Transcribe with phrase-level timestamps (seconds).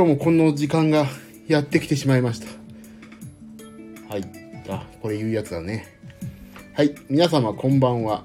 [0.00, 1.04] 今日も、この時間が
[1.46, 2.46] やってきてしまいました。
[4.08, 4.24] はい。
[4.66, 5.94] あ、これ言うやつだね。
[6.72, 6.94] はい。
[7.10, 8.24] 皆様こんばんは。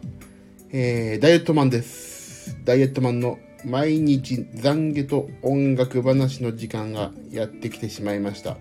[0.71, 2.57] えー、ダイエットマンです。
[2.63, 8.55] ダイエットマンの毎日懺悔と音楽話の時間がやってきてしまいました。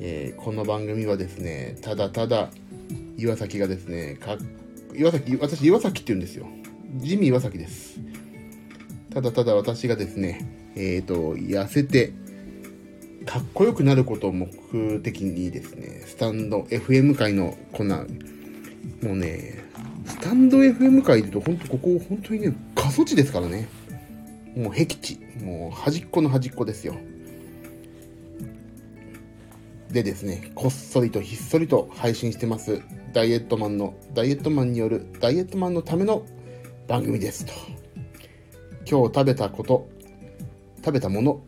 [0.00, 2.48] えー、この番組はですね、ただただ
[3.18, 4.38] 岩崎がですね、か
[4.94, 6.46] 岩崎、私岩崎って言うんですよ。
[6.96, 8.00] ジミー岩崎です。
[9.12, 12.12] ただただ私がですね、えっ、ー、と、痩せて、
[13.26, 14.48] かっこよくなることを目
[15.02, 18.06] 的にですね、スタンド FM 界のこんな、
[19.02, 19.64] もうね、
[20.06, 23.68] スタンド FM 界でと本当ここ本当にね、過疎地ですからね。
[24.56, 25.20] もう僻地。
[25.42, 26.96] もう端っこの端っこですよ。
[29.90, 32.82] でですね、こっそりとひっそりと配信してます、
[33.12, 36.24] ダイエットマンの、ダイエットマンによるダイエットマンのための
[36.86, 37.52] 番組ですと。
[38.90, 39.88] 今日食べたこと、
[40.88, 41.42] 食べたもの、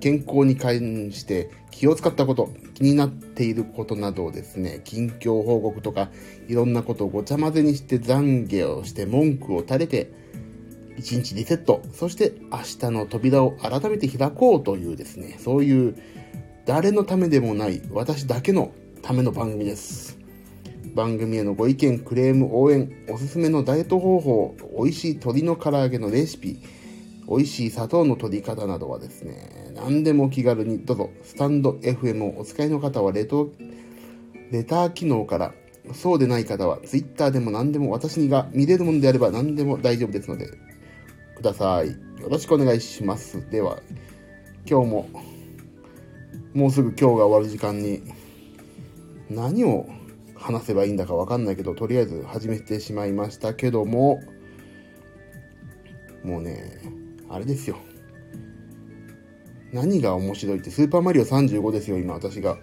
[0.00, 6.10] 健康に関して気を使ったこと、気になっていることなどをですね、近況報告とか、
[6.48, 10.10] いろんなことをごちゃ混ぜにして懺悔をして文句を垂れて、
[10.98, 15.94] 一日リセット、そして明日の扉を改めて開こうというですね、そういう
[16.66, 20.18] 誰のためでもない私だけのための番組です。
[20.96, 26.58] 番組へのご意見、クレーム、応援、おすすめのダイエット方法、美味しい鶏の唐揚げのレシピ、
[27.34, 33.50] 美味しい砂糖の取り方などはですね、何でも気軽にどうぞ、スタンド FM をお使いの方はレト
[34.50, 35.54] レター機能から、
[35.94, 40.50] そうでない方は Twitter でも何でも私が見れるものであれば何でも大丈夫ですので、
[41.36, 41.88] ください。
[41.88, 43.48] よろしくお願いします。
[43.50, 43.80] では、
[44.68, 45.08] 今日も
[46.54, 48.02] もうすぐ今日が終わる時間に
[49.30, 49.88] 何を
[50.34, 54.20] 話せばいいんだかわかんないけど、とりあえず始めてしまいましたけども、
[56.22, 57.01] もうね、
[57.32, 57.78] あれですよ。
[59.72, 62.58] 何が面白いって、スーパーマリオ35ですよ、今私が。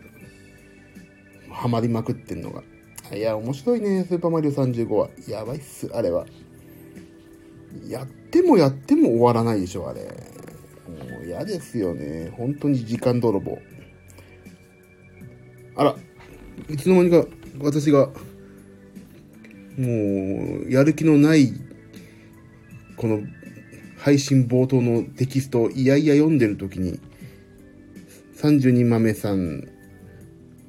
[1.49, 2.61] ハマりまくってんのが。
[3.11, 5.09] いや、面白いね、スーパーマリオ35は。
[5.27, 6.27] やばいっす、あれは。
[7.87, 10.01] やってもやっても終わらないでしょ、あれ。
[10.03, 12.31] もう嫌ですよね。
[12.37, 13.57] 本当に時間泥棒。
[15.75, 15.95] あら、
[16.69, 17.25] いつの間にか
[17.59, 18.09] 私が、
[19.77, 21.53] もう、やる気のない、
[22.97, 23.23] この
[23.99, 26.99] 配信冒頭のテキストをいやいや読んでる時に、
[28.37, 29.67] 30人豆さん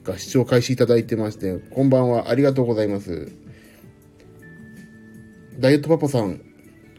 [0.02, 3.30] が視聴開始いただいてまして、こんばんは、ありがとうございます。
[5.60, 6.40] ダイエットパパさん、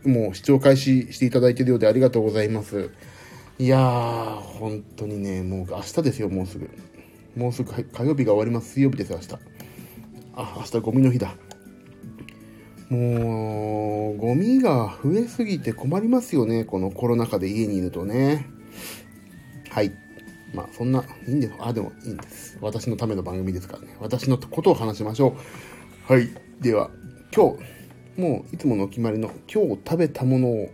[0.06, 2.90] もう視聴開始していただいてるようでありがとうございます。
[3.60, 6.70] いやー、本当にね、もう明日ですよ、もうすぐ。
[7.36, 8.72] もうすぐ火曜日が終わります。
[8.72, 9.34] 水曜日です、明日。
[10.34, 11.36] あ、明日ゴミの日だ。
[12.92, 16.66] もう、ゴミが増えすぎて困りますよね。
[16.66, 18.46] このコロナ禍で家にいるとね。
[19.70, 19.94] はい。
[20.54, 21.54] まあ、そんな、いいんです。
[21.60, 22.58] あ、でもいいんです。
[22.60, 23.96] 私のための番組ですからね。
[24.02, 25.38] 私のことを話しましょ
[26.10, 26.14] う。
[26.14, 26.28] はい。
[26.60, 26.92] では、
[27.34, 27.56] 今
[28.18, 30.70] 日、もういつものお決まりの、今日食べたものを、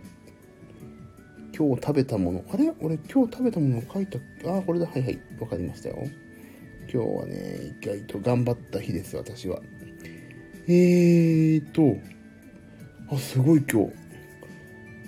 [1.56, 2.72] 今日食べたもの、あれ？
[2.80, 4.18] 俺今日食べたものを書いた、
[4.56, 4.86] あ、これだ。
[4.86, 5.20] はいはい。
[5.38, 5.98] わかりましたよ。
[6.92, 9.60] 今日はね、意外と頑張った日です、私は。
[10.70, 11.96] えーと、
[13.10, 13.92] あ、すごい今日。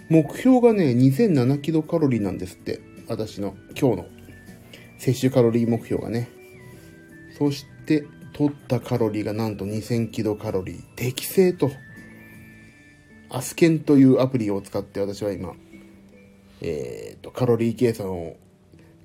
[0.09, 2.81] 目標がね、2007キロカロリーなんですって。
[3.09, 4.06] 私の今日の
[4.97, 6.31] 摂取カロリー目標がね。
[7.37, 10.82] そして、取ったカロリーがなんと2000キロカロリー。
[10.97, 11.71] 適正と。
[13.28, 15.53] アスケンというアプリを使って私は今、
[16.63, 18.36] えーと、カロリー計算を、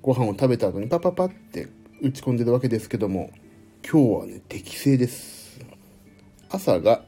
[0.00, 1.68] ご飯を食べた後にパパパって
[2.00, 3.30] 打ち込んでるわけですけども、
[3.86, 5.35] 今日はね、適正です。
[6.48, 7.04] 朝が、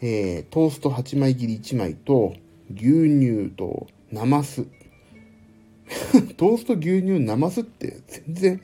[0.00, 2.34] えー、トースト8枚切り1枚と、
[2.74, 4.66] 牛乳と、ナマス。
[6.36, 8.60] トースト牛乳ナマスって全然、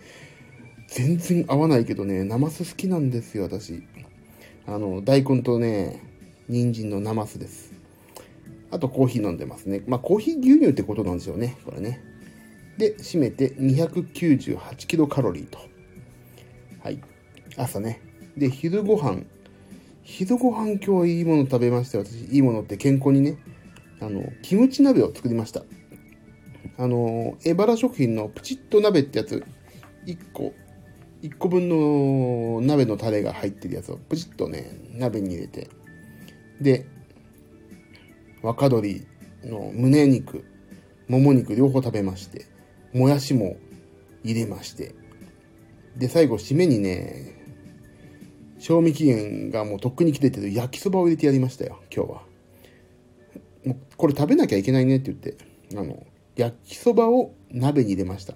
[0.89, 3.83] 全然合わないけどね、ナマス好きなんですよ、私。
[4.67, 6.01] あの、大根とね、
[6.49, 7.73] 人参のナマスです。
[8.71, 9.83] あとコーヒー飲んでますね。
[9.87, 12.01] まあ、コーヒー牛乳ってことなんですよね、これね。
[12.79, 15.59] で、締めて298キロカロリーと。
[16.83, 17.01] はい。
[17.57, 18.01] 朝ね。
[18.37, 19.23] で、昼ご飯。
[20.05, 21.99] 昼ご飯今日いいもの食べました。
[21.99, 23.39] 私、いいものって健康にね。
[24.01, 25.65] あの、キムチ鍋を作りました。
[26.77, 29.43] あの、エバラ食品のプチッと鍋ってやつ、
[30.07, 30.53] 1個、
[31.23, 35.71] 1個分の鍋のタレが入ってるやつをプチッとね、鍋に入れて。
[36.61, 36.87] で、
[38.43, 39.07] 若鶏
[39.43, 40.45] の胸肉、
[41.09, 42.47] もも肉両方食べまして。
[42.93, 43.57] もやしも
[44.23, 44.95] 入れまして。
[45.97, 47.34] で、最後、締めにね、
[48.65, 52.23] 賞味期限がもうとっくに切れてる焼きそばを入れてやりましたよ、今日は。
[53.67, 55.37] もうこれ食べなきゃいけないねって言って、
[55.77, 58.33] あの、焼きそばを鍋に入れました。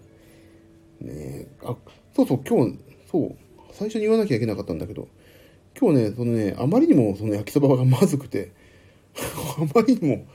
[1.01, 1.77] ねあ、
[2.15, 2.79] そうそう、今日、
[3.11, 3.37] そう、
[3.73, 5.09] 最初に言わなきゃいけなかったんだけど、
[5.81, 8.53] 今日ね、そのね、あまりにもその焼きそばがまずくて、
[9.17, 10.27] あまりにも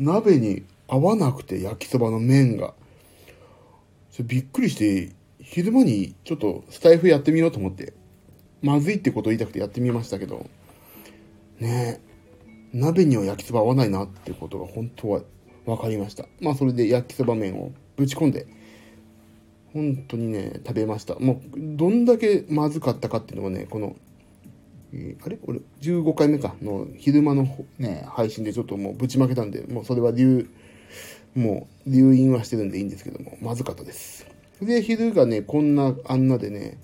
[0.00, 2.74] 鍋に合わなくて、焼きそばの麺が。
[4.18, 7.92] びっくりして、昼間にちょっとスタイフやってみようと思って、
[8.62, 10.46] まずいってことを言いたくてやってみましたけど、
[11.58, 12.00] ね
[12.72, 15.20] 鍋には焼きそば合わないなってことが本当は
[15.66, 16.26] 分かりました。
[16.40, 18.46] まあそれで焼きそば麺をぶち込んで、
[19.72, 21.14] 本当にね、食べました。
[21.16, 23.96] もう、どんだけまずかったかっていうのはね、この、
[24.92, 25.38] えー、あれ？
[25.46, 27.46] 俺、15回目かの昼間の
[27.78, 30.48] ね、配信でちょっともうぶちまけたんで、もうそれは流、
[31.34, 34.26] もう留飲はしてるんでいいんですけども、まずかったです。
[34.60, 36.78] で、昼がね、こんな、あんなでね、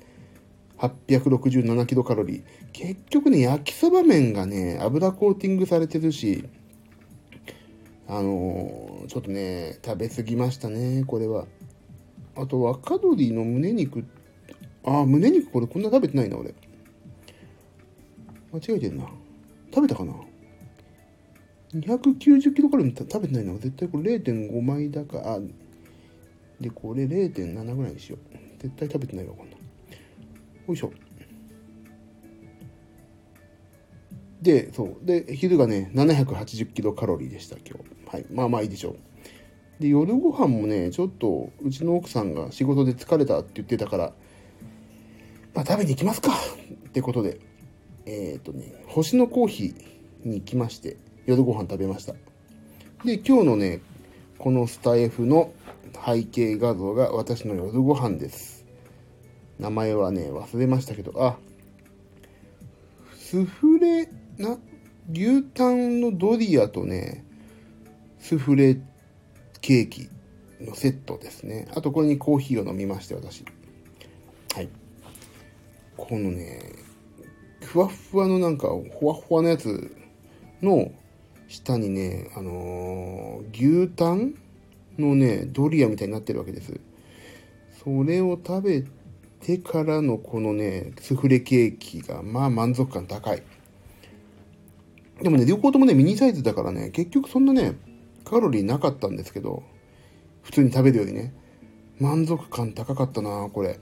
[0.78, 2.42] 867キロカロリー。
[2.72, 6.44] 結局ね、焼きそば麺がね、油コーティングされてるし、
[8.06, 11.46] あのー、ちょっとね、食べ過ぎましたね、これは。
[12.36, 14.04] あと、若鶏の胸肉、
[14.84, 16.54] あ、胸肉これこんな食べてないな、俺。
[18.52, 19.04] 間違えてんな。
[19.74, 20.14] 食べたかな
[21.74, 23.52] ?290 キロカロリー食べてないな。
[23.54, 25.40] 絶対これ0.5枚だか、あ、
[26.60, 28.62] で、これ0.7ぐらいにしよう。
[28.62, 29.47] 絶対食べてないわ、こんな。
[30.68, 30.92] よいしょ。
[34.42, 34.96] で、そう。
[35.04, 38.16] で、昼がね、780キロカロリーでした、今日。
[38.16, 38.26] はい。
[38.30, 38.96] まあまあいいでしょう。
[39.82, 44.12] で、夜ご飯もね、ちょっと、うちの奥さんが仕事で疲れたって言ってたから、
[45.54, 46.32] まあ食べに行きますか
[46.88, 47.40] ってことで、
[48.06, 52.12] えっ、ー、とね、星のコーヒーに来まして、夜ご飯食べました。
[53.04, 53.80] で、今日のね、
[54.38, 55.52] このスタイフの
[56.04, 58.57] 背景画像が私の夜ご飯です。
[59.58, 61.36] 名前はね、忘れましたけど、あ、
[63.14, 64.08] スフレ、
[64.38, 64.58] な、
[65.12, 67.24] 牛タンのドリアとね、
[68.18, 68.80] スフレ
[69.60, 70.08] ケーキ
[70.60, 71.68] のセットですね。
[71.74, 73.44] あとこれにコーヒーを飲みまして、私。
[74.54, 74.68] はい。
[75.96, 76.60] このね、
[77.62, 79.94] ふわふわのなんか、ほわほわのやつ
[80.62, 80.92] の
[81.48, 84.34] 下にね、あのー、牛タン
[84.98, 86.80] のね、ドリアみたいになってるわけです。
[87.82, 88.84] それを食べ
[89.40, 93.42] てからのこのね、スフレケーキが、まあ満足感高い。
[95.22, 97.76] でもね、両方ともね、ミニサイズだからね、結局そんなね、
[98.24, 99.62] カロリーなかったんですけど、
[100.42, 101.34] 普通に食べるよりね、
[101.98, 103.80] 満足感高かったなこれ。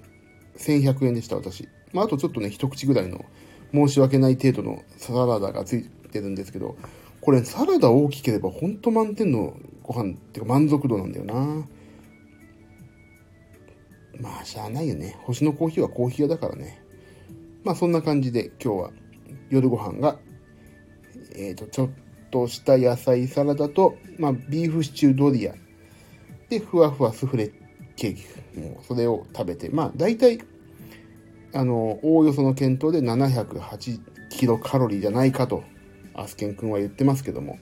[0.58, 1.69] 1100円でした、私。
[1.93, 3.25] まあ、あとちょっとね、一口ぐらいの、
[3.73, 6.76] 申し訳ない程度のサラダがついてるんですけど、
[7.20, 11.67] これ、サラダ大きければ、ほんと満点のご飯っていうか満足度なんだよな
[14.20, 15.16] まあ、しゃあないよね。
[15.22, 16.82] 星のコーヒーはコーヒー屋だからね。
[17.64, 18.90] まあ、そんな感じで、今日は
[19.50, 20.18] 夜ご飯が、
[21.34, 21.90] えっ、ー、と、ちょっ
[22.30, 25.54] とした野菜サラダと、まあ、ビーフシチュードリア。
[26.48, 27.50] で、ふわふわスフレ
[27.96, 28.60] ケーキ。
[28.60, 30.38] もう、それを食べて、まあ、大体、
[31.52, 34.00] あの、おおよその検討で708
[34.31, 35.64] キロカロリーじゃないかと、
[36.14, 37.58] アスケン君は言ってますけども。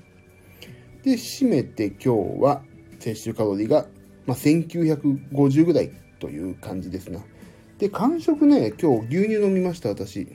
[1.03, 2.63] で、締めて今日は、
[2.99, 3.87] 摂取カロリーが、
[4.27, 7.21] まあ、1950ぐらいという感じですな。
[7.79, 10.29] で、完食ね、今日牛乳飲みました、私。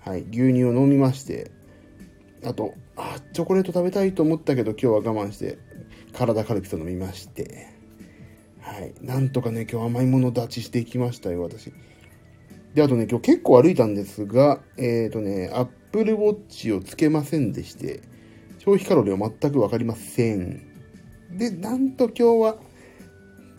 [0.00, 1.50] はい、牛乳を飲みまして、
[2.44, 5.58] あと、あ、チョコレート食べたいと思ったけど、今日は我慢して、
[6.12, 7.68] 体カルピス飲みまして、
[8.60, 11.72] はい、なんとかね、今日甘いもの立ちしていきましたよ、私。
[12.74, 18.00] で、あとね、今日結構歩いたんですが、えっ、ー、とね、Apple Watch をつけませんでして、
[18.58, 20.62] 消費カロリーは全くわかりません。
[21.30, 22.56] で、なんと今日は、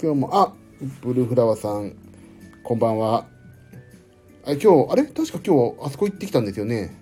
[0.01, 1.95] 今日も、あ、ブルーフラワーさん、
[2.63, 3.27] こんばんは。
[4.45, 5.03] あ今日、あれ？
[5.03, 6.99] 確か今日、あそこ行ってきたんですよね。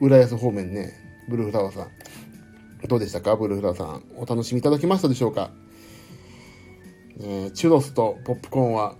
[0.00, 0.92] 浦安方面ね。
[1.28, 1.88] ブルーフラワーさん。
[2.86, 3.34] どうでしたか？
[3.36, 4.02] ブルーフラワーさん。
[4.16, 5.50] お楽しみいただけましたでしょうか、
[7.20, 8.96] え、チュロスとポップコーンは、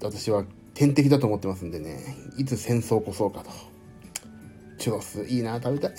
[0.00, 1.98] 私は天敵だと思ってますんでね。
[2.38, 3.50] いつ戦争起こそうかと。
[4.78, 5.94] チュロス、いいな、食べたい。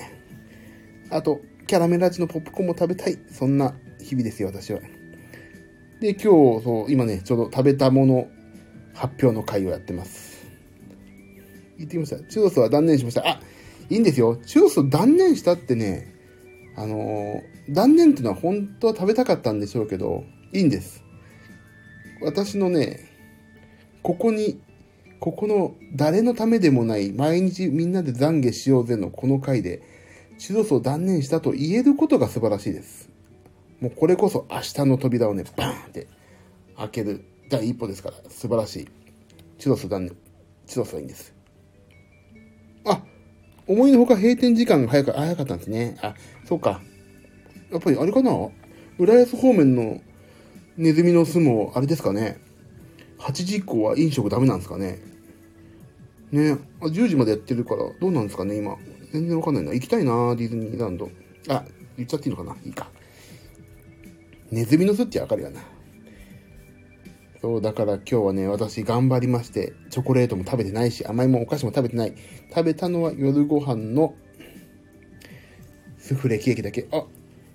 [1.12, 3.20] あと、キャラメル味のポップコーンも食べたい。
[3.30, 4.80] そんな日々ですよ、私は。
[6.00, 8.28] で、今日、そう、今ね、ちょうど食べたもの
[8.94, 10.46] 発表の会をやってます。
[11.78, 12.20] 言ってきました。
[12.24, 13.28] チュロスは断念しました。
[13.28, 13.42] あ、
[13.90, 14.38] いいんですよ。
[14.46, 16.14] チュロス断念したってね、
[16.76, 20.24] あのー、断念っていうのは本当は食べたかったんでしょうけど、
[20.54, 21.04] いいんです。
[22.22, 23.10] 私のね、
[24.04, 24.62] ここに、
[25.20, 29.82] ここの誰のためでもない毎日みんなで懺悔しようぜのこの回で、
[30.38, 33.07] チュロスを断念したと言えることが素晴らしいです。
[33.80, 36.08] もうこれこそ明日の扉をね、バーンって
[36.78, 38.88] 開ける第一歩ですから、素晴らしい。
[39.60, 40.16] チュロス断念。
[40.66, 41.34] チュロスはいいんです。
[42.86, 43.02] あ、
[43.68, 45.98] 思いのほか閉店時間が早か早かったんですね。
[46.02, 46.16] あ、
[46.46, 46.82] そうか。
[47.72, 48.32] やっぱりあれかな？
[48.98, 50.02] 浦安方面の
[50.78, 52.40] ネズミの巣も、あれですかね。
[53.20, 55.00] 8時以降は飲食ダメなんですかね。
[56.32, 58.78] ね10時までやってるから、どうなんですかね、今。
[59.12, 59.74] 全然わかんないな。
[59.74, 61.10] 行きたいな、ディズニーランド。
[61.48, 61.64] あ、
[61.96, 62.90] 言っちゃっていいのかないいか。
[64.52, 65.62] ネズミの巣ってわかるよな。
[67.42, 72.14] そう、だから今日はね、私頑張りまして、チョコレートも食べてないし、甘いもんお菓子も食べてない。
[72.50, 74.16] 食べたのは夜ご飯の
[75.98, 76.88] スフレケーキだけ。
[76.92, 77.04] あ、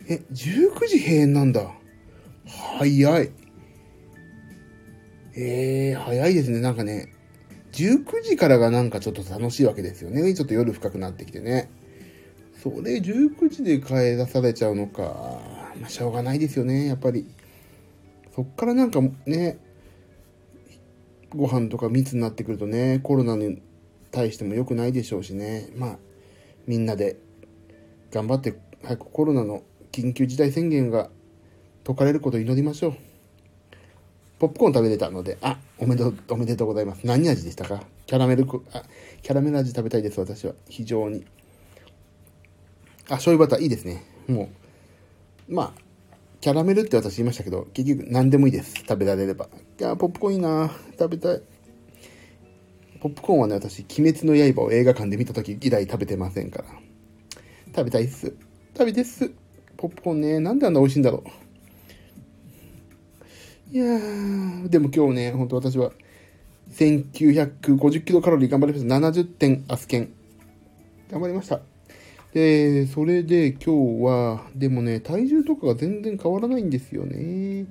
[0.09, 1.73] え、19時閉園なんだ。
[2.79, 3.31] 早い。
[5.35, 6.61] えー、早いですね。
[6.61, 7.09] なんかね、
[7.73, 10.35] 19時からがなんかちょっと楽しいわけですよね。
[10.35, 11.71] ちょっと夜深くなってきてね。
[12.63, 15.52] それ19時で帰らされちゃうのか。
[15.83, 17.27] まあ、しょうがないですよね、やっぱり。
[18.35, 19.59] そっからなんかね、
[21.35, 23.61] ご飯とか密になってくるとね、コロナに
[24.13, 25.69] 対しても良くないでしょうしね。
[25.75, 25.99] まあ、
[26.67, 27.17] みんなで
[28.13, 31.11] 頑張って早くコロナの緊急事態宣言が
[31.85, 32.95] 解かれることを祈りましょう。
[34.39, 37.05] ポップコーン食べれたので、あ、おめでとう、おめでとうございます。
[37.07, 37.83] 何味でしたか？
[38.07, 38.85] キャラメル、あ、
[39.23, 40.55] キャラメル味食べたいです、私は。
[40.69, 41.25] 非常に。
[43.07, 44.05] あ、醤油バターいいですね。
[44.29, 44.49] もう、
[45.53, 45.73] まあ、
[46.41, 48.75] キャラメルって私言いましたけど、結局何でもいいです。
[48.75, 49.49] 食べられれば。
[49.79, 51.43] いや、ポップコーンいいな食べたい。
[53.01, 56.65] ポップコーンはね、私、鬼滅の刃を映画館で見た時以来食べてませんから。
[57.77, 58.35] 食べたいっす。
[58.73, 59.31] 食べてっす。
[59.77, 61.23] ポップコーンね、なんであんな美味しいんだろ
[63.73, 63.77] う。
[63.77, 65.93] いやー、でも今日ね、ほんと私は、
[66.71, 68.95] 1950キロカロリー頑張りました。
[68.95, 70.15] 70点アスケン。
[71.11, 71.61] 頑張りました。
[72.33, 77.67] で、それで今日は、でもね、体重とかが全然変わらないんですよね。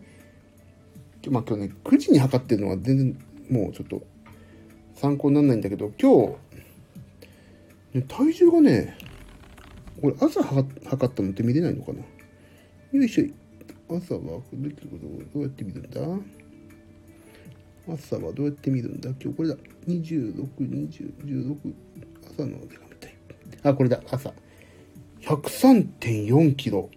[1.30, 3.18] まあ今日ね、9時に測ってるのは全然
[3.50, 4.02] もうちょっと
[4.96, 6.38] 参考にならないんだけど、今
[7.94, 8.98] 日、ね、体重がね、
[10.00, 12.00] これ朝測ったのって見れないのかな
[12.92, 13.96] よいしょ。
[13.96, 14.44] 朝はど
[15.36, 16.02] うやって見るんだ？
[17.88, 19.10] 朝はどうやって見るんだ？
[19.22, 19.56] 今日これだ。
[19.88, 21.56] 26、20、16。
[22.34, 23.16] 朝の手紙タイ
[23.62, 23.70] プ。
[23.70, 24.02] あ、これだ。
[24.10, 24.34] 朝。
[25.22, 26.90] 103.4キロ。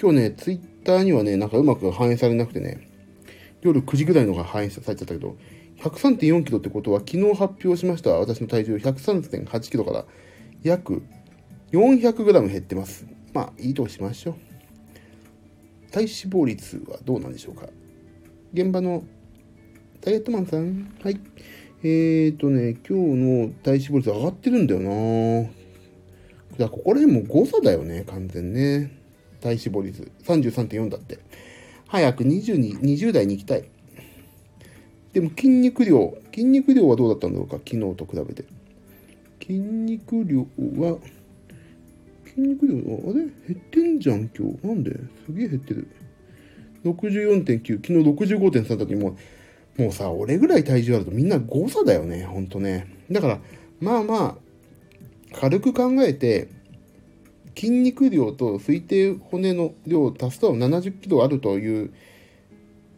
[0.00, 2.90] 今日ね、ツイッターにはね、なんかうまく反映されなくてね、
[3.62, 5.38] 夜9時ぐらいのが反映されちゃったけど、
[5.78, 10.04] 103.4キロってことは昨日発表しました私の体重103.8キロから
[10.62, 11.02] 約
[11.72, 13.06] 400g 減ってます。
[13.32, 14.34] まあ、いいとしましょう。
[15.90, 17.68] 体脂肪率はどうなんでしょうか
[18.52, 19.02] 現場の
[20.02, 20.94] ダイエットマンさん？
[21.02, 21.18] はい。
[21.82, 25.65] えーとね、今日の体脂肪率上がってるんだよな
[26.58, 28.90] だここら辺も誤差だよね、完全ね。
[29.40, 30.10] 体脂肪率。
[30.24, 31.18] 33.4だって。
[31.86, 33.64] 早く20に、20代に行きたい。
[35.12, 38.44] でも筋肉量、筋肉量はどうだったんだろうか、昨日と比べて。
[39.40, 40.40] 筋肉量
[40.80, 40.98] は、
[42.24, 42.78] 筋肉量、あ
[43.14, 43.14] れ？
[43.14, 44.66] 減ってんじゃん、今日。
[44.66, 44.90] なんで？
[45.26, 45.88] すげえ減ってる。
[46.84, 49.16] 64.9、昨日65.3だ時も
[49.78, 52.86] う、もうさ、俺ぐらい体重あるとみんな誤差だよね、ほんとね。
[53.10, 53.40] だから、
[53.80, 54.45] まあまあ、
[55.38, 56.48] 軽く考えて、
[57.54, 61.92] 筋肉量と推定骨の量を足すと70キロあるという、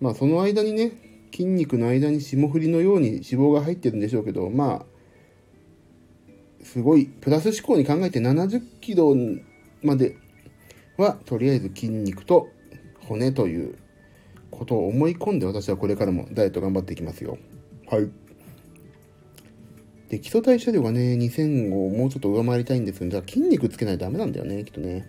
[0.01, 0.93] まあその間にね、
[1.33, 9.15] 筋肉の間に霜降りのように脂肪が入ってるんでしょうけど、まあ、すごいプラス思考に考えて70キロ
[9.83, 10.17] まで
[10.97, 12.49] はとりあえず筋肉と
[13.07, 13.79] 骨という
[14.51, 17.39] ことを思い込んで私はこれからもダイエット頑張っていきますよ。
[17.87, 18.11] はい。
[20.09, 25.07] で、基礎代謝量がね、2000をもうちょっと上回りたいんですけど、じゃあ筋肉つけないとダメなんだよね、きっとね。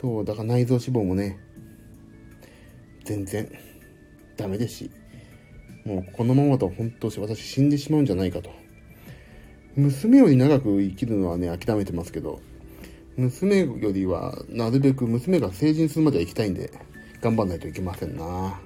[0.00, 1.38] そう、だから内臓脂肪もね、
[3.04, 3.48] 全然
[4.36, 4.90] ダメですし、
[5.84, 8.50] もうこのままだと本当私死んでしまうんじゃないかと。
[9.76, 12.40] 娘より長く生きるのはね、諦めてますけど、
[13.16, 16.70] 娘よりは、なるべく娘が成人するまでは行きたいんで、
[17.20, 18.60] 頑張んないといけませんな。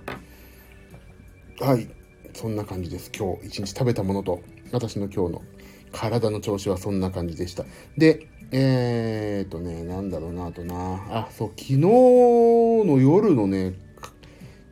[1.61, 1.89] はい。
[2.33, 3.11] そんな感じです。
[3.17, 4.43] 今日一日食べたものと、
[4.73, 5.43] 私の今日の
[5.93, 7.65] 体の調子はそんな感じでした。
[7.97, 10.75] で、えー、っとね、なんだろうな、あとな。
[11.11, 13.75] あ、そう、昨日の夜のね、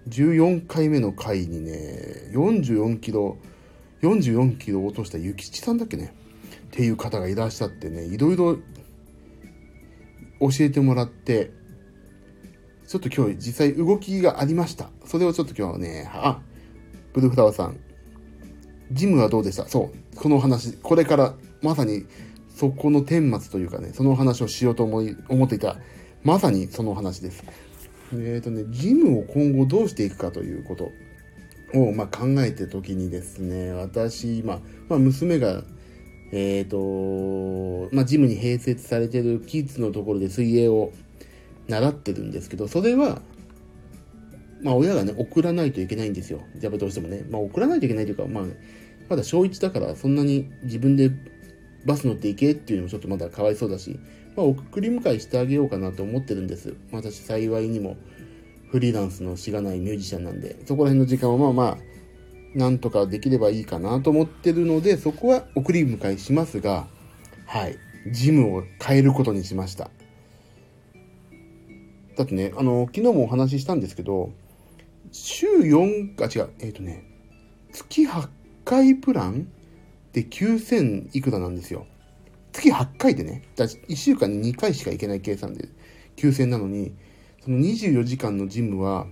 [0.09, 3.39] 14回目の回にね、44キロ、
[4.03, 6.15] 44キロ落としたゆきちさんだっけね。
[6.67, 8.57] っていう方がいらっしゃってね、いろいろ
[10.41, 11.53] 教えてもらって、
[12.87, 14.91] ちょっと今日実際動きがありました。
[15.07, 16.41] それをちょっと今日はね、あ、
[17.13, 17.79] ブルーフラワーさん、
[18.95, 19.67] ジムはどうでした？
[19.67, 22.07] そう、この話、これからまさに
[22.49, 25.77] そこの顛末というかね、その話をしようと思い、思っていた、
[26.23, 27.45] まさにその話です。
[28.13, 30.91] えっ、ー、とね、ジムを今後どうしていくかということ
[31.79, 35.65] を、まあ、考えてる時にですね、私、今、まあ、娘が
[36.37, 40.93] えっ、ー、と、まあ、ジムに併設されてるキッズのところで水泳を
[41.69, 43.23] 習ってるんですけど、それは、
[44.63, 46.41] まあ、親がね、送らないといけないんですよ。
[46.61, 47.25] やっぱどうしてもね。
[47.31, 48.45] まあ、送らないといけないというか、まあ、
[49.09, 51.11] まだ小1だからそんなに自分で
[51.85, 53.99] バス乗って行けっていうのもちょっとまだかわいそうだし、
[54.37, 56.75] まあ、送り迎えしてあげようかなと思ってるんです。
[56.93, 57.97] 私幸いにも
[58.71, 66.87] フリーランスのしがないミュージシャンなんで、そこら辺の時間はまあまあ、なんとかできればいいかなと思ってるので、そこは送り迎えしますが、
[67.47, 67.77] はい、
[68.11, 69.91] ジムを変えることにしました。
[72.17, 74.33] だってね、あの、昨日もお話ししたんですけど、
[75.13, 77.05] 週4か、違う、えっ、ー、とね、
[77.73, 78.29] 月8
[78.65, 79.49] 回プラン
[80.13, 81.87] で9000いくらなんですよ。
[82.53, 85.69] 月8回でね、だ1週間に2回しか行けない計算で
[86.17, 86.95] 9000なのに、
[87.45, 89.07] その24時間のジムは、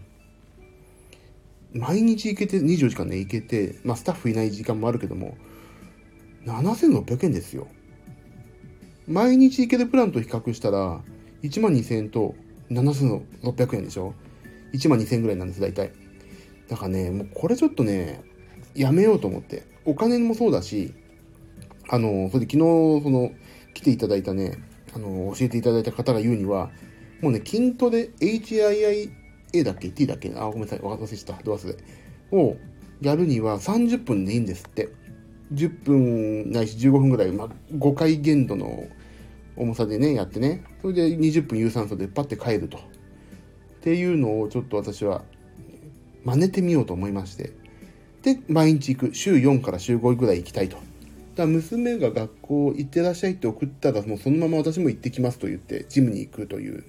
[1.74, 5.36] 毎日行けて、24時間ね、行けて、まあスタッフいない時間もあるけども、
[6.44, 7.66] 7600円ですよ。
[9.08, 11.00] 毎日行けるプランと比較したら、
[11.42, 12.34] 1万2000円と
[12.70, 14.14] 7600円でしょ
[14.72, 15.92] ?1 万2000円ぐらいなんです、大体。
[16.68, 18.22] だからね、もうこれちょっとね、
[18.74, 19.64] やめようと思って。
[19.84, 20.94] お金もそうだし、
[21.88, 23.32] あの、それで昨日、その、
[23.74, 24.58] 来ていただいたね、
[24.94, 26.70] あの、教えていただいた方が言うには、
[27.20, 29.10] もうね、筋トレ、HIIA
[29.64, 30.32] だっけ ?T だっけ？
[30.36, 31.76] あ、ごめんなさい、忘れした、ドアスで。
[32.30, 32.56] を
[33.00, 34.88] やるには30分でいいんですって。
[35.52, 38.86] 10分ないし15分ぐらい、まあ、5回限度の
[39.56, 42.78] 重さでね、やってね、それで20分有酸素でパッて帰ると。
[42.78, 42.80] っ
[43.82, 45.24] ていうのをちょっと私は
[46.24, 47.52] 真似てみようと思いまして。
[48.22, 49.14] で、毎日行く。
[49.14, 50.76] 週4から週5ぐらい行きたいと。
[51.34, 56.84] だ娘が学校行ってらっしゃいって送ったら、もうそのまま私も行ってきますと言って、ジムに行くという、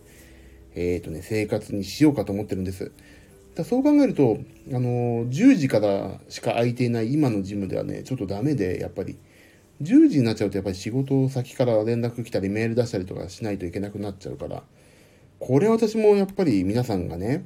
[0.76, 2.92] えっ、ー、とね、生活にしようかと思ってるんです。
[3.56, 4.40] だそう考えると、
[4.72, 9.18] あの、10時からしか空いていない今のジムではね、ちょっとダメで、やっぱり、
[9.82, 14.64] 10時になっちゃうとやっぱり仕事先から連絡来たりメール出したりとかしないといけなくなっちゃうから、
[15.40, 17.46] これ私もやっぱり皆さんがね、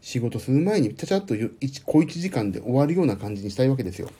[0.00, 4.10] 仕事する前にちゃちゃっと小1時間で終わるような感じにしたいわけですよ。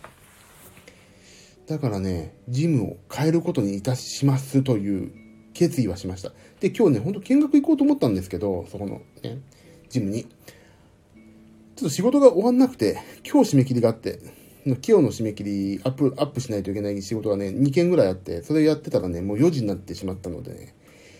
[1.66, 5.12] だからね、ジムを変えることにいたしますという
[5.52, 6.32] 決意はしました。
[6.60, 9.40] で、今日ね、ほんと見学行こうと思ったんですけど、そこのね、
[9.88, 10.24] ジムに。
[10.24, 12.98] ちょっと仕事が終わんなくて、
[13.30, 14.18] 今日締め切りがあって、
[14.64, 20.74] 今日の締め切りアップ、アップしないといけない仕事がね、2件ぐらいあって、それやってたらね、もう4時になってしまったのでね、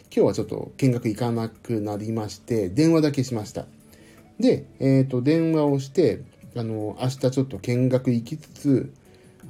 [0.05, 3.67] 今日はちょっと見学行かなくなりまして、電話だけしました。
[4.39, 6.23] で、えっ、ー、と、電話をして、
[6.57, 8.93] あの、明日ちょっと見学行きつつ、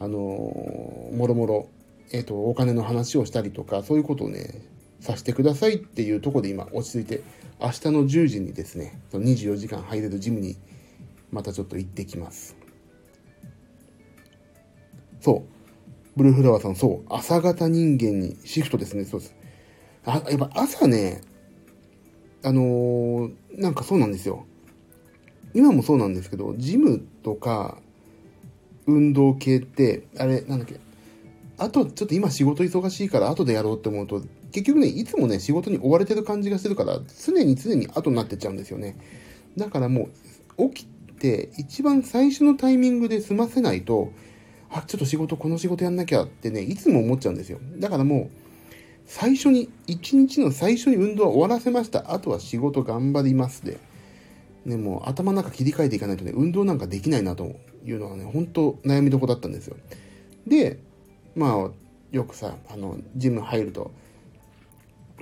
[0.00, 1.68] あの、もろもろ、
[2.12, 4.62] えっ、ー、と、お金の話をしたりとか、そういうことをね、
[5.00, 7.22] させてくださいっていうところで今落ち着いて、
[7.60, 10.56] 明日の10時にですね、24時間入れるジムに
[11.30, 12.56] またちょっと行ってきます。
[15.20, 15.58] そう。
[16.16, 17.06] ブルーフラワーさん、そう。
[17.08, 19.04] 朝型人間にシフトですね。
[19.04, 19.34] そうです。
[20.04, 21.20] あ、やっぱ朝ね、
[22.42, 24.46] あのー、なんかそうなんですよ。
[25.54, 27.78] 今もそうなんですけど、ジムとか、
[28.86, 30.80] 運動系って、あれ、なんだっけ、
[31.58, 38.96] あと、ちょっと今仕事忙しいから後でやろうって思うと、結局ね、いつもね、仕事に追われてる感じがするから、常に常に後になってっちゃうんですよね。
[39.56, 40.08] だからも
[40.56, 40.86] う、起き
[41.18, 44.12] て、一番最初のタイミングで済ませないと、
[44.70, 47.58] あ、ちょっと仕事、この仕事やんなきゃってね、いつも思っちゃうんですよ。
[47.78, 48.48] だからもう、
[49.04, 52.12] 最初に、一日の最初に運動は終わらせました。
[52.12, 53.78] あとは仕事頑張りますで。
[54.68, 59.76] ね、もう頭の中切り替えていかないとね、運動なんかできないなというのがね、本当悩みどこだったんですよ。
[60.46, 60.78] で、
[61.34, 61.70] まあ、
[62.12, 63.90] よくさ、あの、ジム入ると、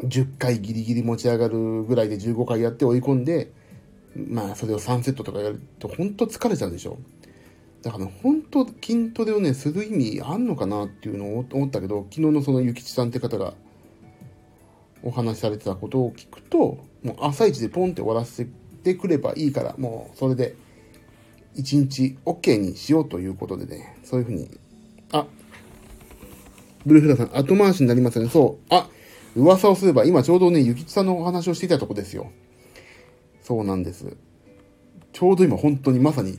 [0.03, 3.53] 10回ギリギリ持ち上がるぐらいで15回やって追い込んで、
[4.17, 6.99] まあ、それを3セットとかやると、本当疲れちゃうでしょ。
[7.83, 13.55] だから、ね、本当筋トレをね、する意味あんのかなっていうのを思ったけど、昨日のそのゆきちさんって方が
[15.05, 18.51] お話しされてたことを聞くと、もう朝一でポンって終わらせて
[18.95, 20.55] くればいいから、もうそれで
[21.57, 24.51] 1日 OK にしようということでね、そういうふうに、
[25.13, 25.27] あ、
[26.85, 28.31] ブルーフラさん、後回しになりますよね。
[28.31, 28.89] そう、あ、
[29.35, 32.31] 噂をすれば、今ちょうどね、ゆきちさんのお話をしていたとこですよ。
[33.43, 34.17] そうなんです。
[35.13, 36.39] ちょうど今本当にまさに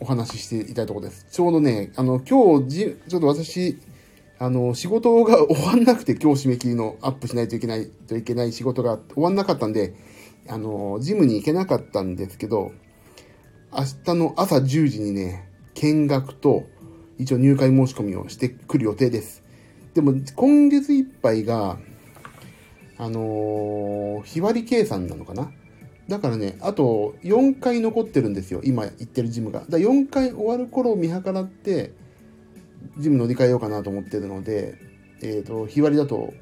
[0.00, 1.26] お話ししていたとこです。
[1.30, 3.78] ちょうどね、あの、今日じ、ちょっと私、
[4.38, 9.94] あの、仕事が終わんなくて今日締め切りのアップしないといけないといけない仕事が終わんなかったんで、
[10.48, 12.72] あの、ジムに行けなかったんですけど、
[13.72, 16.64] 明日の朝10時にね、見学と
[17.18, 19.42] 一応入会申し込みをしてくる予定です。
[19.94, 21.78] でも今月いっぱいが、
[22.98, 25.50] あのー、日割り計算なのかな？
[26.08, 28.60] だからね、あと4回残ってるんですよ。
[28.64, 29.64] 今行ってるジムが。
[29.68, 31.92] だ4回終わる頃を見計らって、
[32.98, 34.78] ジム乗り換えようかなと思ってるので、
[35.22, 36.32] えっ、と、日割りだと、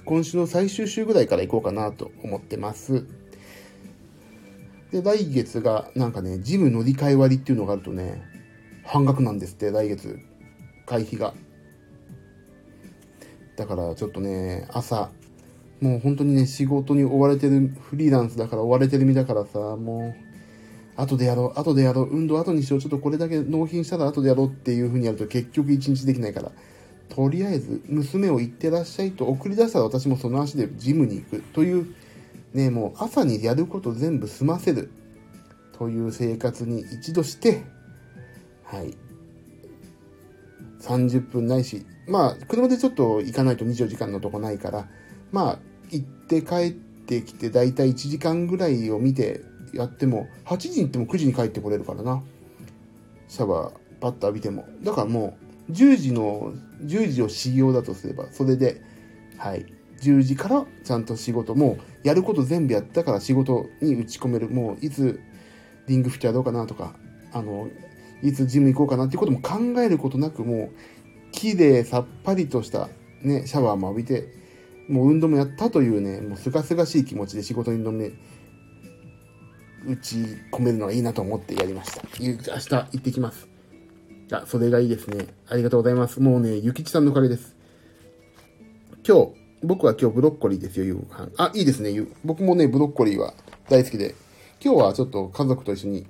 [0.00, 3.04] 今週の最終週ぐらいから行こうかなと思ってます。
[4.90, 8.22] で、来月が、なんかね、ジム乗り換え割っていうのがあるとね、
[8.84, 10.20] 半額なんですって、来月、
[10.86, 11.34] 会費が。
[13.56, 15.10] だから、ちょっとね、朝、
[15.80, 20.34] もう本当にね、仕事に追われてる、フリーランスだから追われてる身だからさ、もう、
[20.96, 26.52] 後でやろう、後でやろう、運動後にしよう、ちょっとこれだけ納品したら後でやろうっていう風にやると結局一日できないから、
[27.14, 31.94] とりあえず娘を行ってらっしゃいと送り出したら私もその足でジムに行くという、
[32.52, 34.90] ね、もう朝にやること全部済ませる
[35.78, 37.62] という生活に一度して、
[38.64, 38.96] はい。
[40.80, 44.88] 30分ないし、まあ、車でちょっと行かないと24時間のとこないから、
[45.30, 45.58] まあ、
[45.90, 49.40] 行って帰ってきて、だいたい1時間ぐらいを見て
[49.72, 52.22] やっても、8時に行っても9時に帰ってこれるからな。
[53.28, 54.66] シャワー、パッと浴びても。
[54.82, 58.82] だからもう、10時の、10時を始業だとすれば、それで、
[59.38, 59.66] はい。
[60.00, 64.48] 10時からちゃんと仕事、もう、やること全部やったから仕事に打ち込める。
[64.48, 65.20] もう、いつ、
[65.86, 66.94] リングフィットやろうかなとか、
[67.32, 67.68] あの、
[68.22, 70.70] いつジム行こうかなっていうことも考えることなく、もう、
[71.32, 72.88] 綺麗さっぱりとした、
[73.22, 74.28] ね、シャワーも浴びて、
[74.88, 78.12] もう運動もやったというね、もうすがすがしい気持ちで仕事にのめ、
[79.86, 80.16] 打ち
[80.52, 82.02] 込めるのがいいなと思ってやりました。
[82.20, 83.53] 明日行ってきます。
[84.30, 85.26] あ、それがいいですね。
[85.48, 86.20] ありがとうございます。
[86.20, 87.54] もうね、ゆきちさんのおかげです。
[89.06, 89.32] 今日、
[89.62, 91.30] 僕は今日ブロッコリーですよ、夕飯。
[91.36, 91.90] あ、いいですね。
[92.24, 93.34] 僕もね、ブロッコリーは
[93.68, 94.14] 大好きで、
[94.64, 96.06] 今日はちょっと家族と一緒に、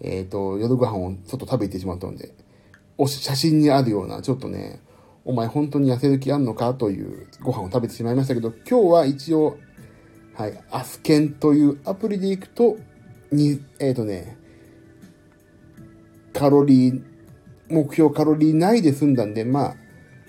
[0.00, 2.32] えっ、と、夜ご飯をちょっと食べてしまったので、
[2.96, 4.80] お写真にあるような、ちょっとね、
[5.24, 9.58] お前本当に痩せる気あんのかというご飯を食べてしまいましたけど、今日は一応、
[10.34, 12.76] はい、アスケンというアプリで行くと、
[13.32, 14.36] に、えっ、とね、
[16.32, 17.11] カロリー、
[17.72, 19.76] 目標カロリー内で済んだんで、まあ、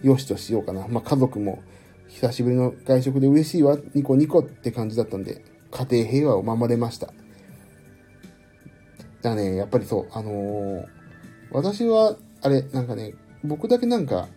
[0.02, 0.88] よしとしようかな。
[0.88, 1.62] まあ家族も
[2.08, 7.14] 久しぶりの外食で嬉しいわ、ニコニコって感じだったんで、家庭平和を守れました。
[9.22, 11.04] だね、やっぱりそう、あのー
[11.54, 14.28] 私は、あれ、なんかね、僕だけなんか、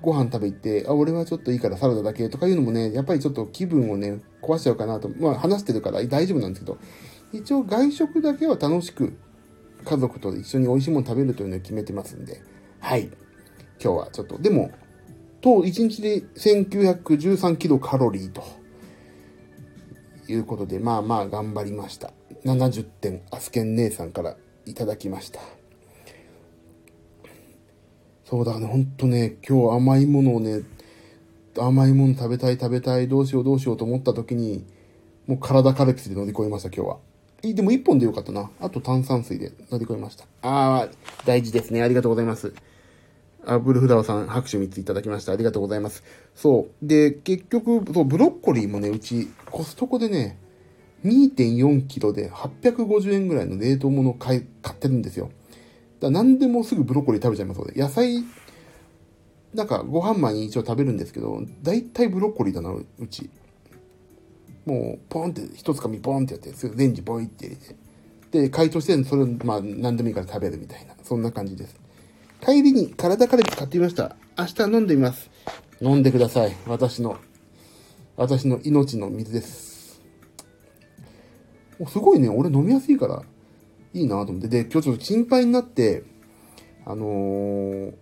[0.00, 6.78] ご飯食べ行って、あ、俺はちょっといいからサラダだけとかいうのもね、やっぱりちょっと気分をね、壊しちゃうかなと、まあ話してるから大丈夫なんですけど、
[7.32, 9.16] 一応外食だけは楽しく
[9.84, 12.42] 家族と一緒に美味しいもの食べるというのを決めてますんで、
[12.80, 13.10] はい。
[13.82, 14.70] 今日はちょっと、でも、
[15.40, 18.44] と1日で1913キロカロリーと
[20.28, 22.12] いうことで、まあまあ頑張りました。
[22.44, 25.40] 70点、アスケン姉さんからいただきました。
[28.24, 30.62] そうだね、ほんとね、今日甘いものをね、
[31.58, 34.64] 甘いもの食べたい食べたい、どうしようどうしようと思った時に、
[35.26, 36.98] もう体カルピスで乗り越えました、今日は。
[37.42, 38.50] でも1本でよかったな。
[38.60, 40.24] あと炭酸水で乗り越えました。
[40.42, 40.88] ああ、
[41.26, 41.82] 大事ですね。
[41.82, 42.54] ありがとうございます。
[43.44, 45.32] あ、ブルフラワーさん、拍手3ついただきました。
[45.32, 46.04] ありがとうございます。
[46.36, 46.86] そう。
[46.86, 50.38] で、結局、そう、ブロッコリーもね、うち、コストコでね、
[51.04, 55.30] 2.4キロで850円ぐらいの冷凍物を買、買ってるんですよ。
[56.00, 58.24] だ何でもすぐブロッコリー食べちゃいますので、野菜、
[59.54, 63.30] なんかご飯前に一応食べるんですけど、大体ブロッコリーだな、うち。
[64.64, 67.76] もう、ポンって、一つかみポンってやって、すぐレンジボイって入れて。
[68.42, 71.76] で、解凍して、それ、まあ、何でもいいから食べるみたいな、そんな感じです。
[72.40, 74.16] 帰りに体カレー買ってみました。
[74.38, 75.30] 明日飲んでみます。
[75.80, 76.56] 飲んでください。
[76.66, 77.18] 私の、
[78.16, 80.00] 私の命の水です。
[81.88, 83.22] すごいね、俺飲みやすいから、
[83.94, 84.48] いいなと思って。
[84.48, 86.04] で、今日ちょっと心配になって、
[86.84, 87.92] あのー、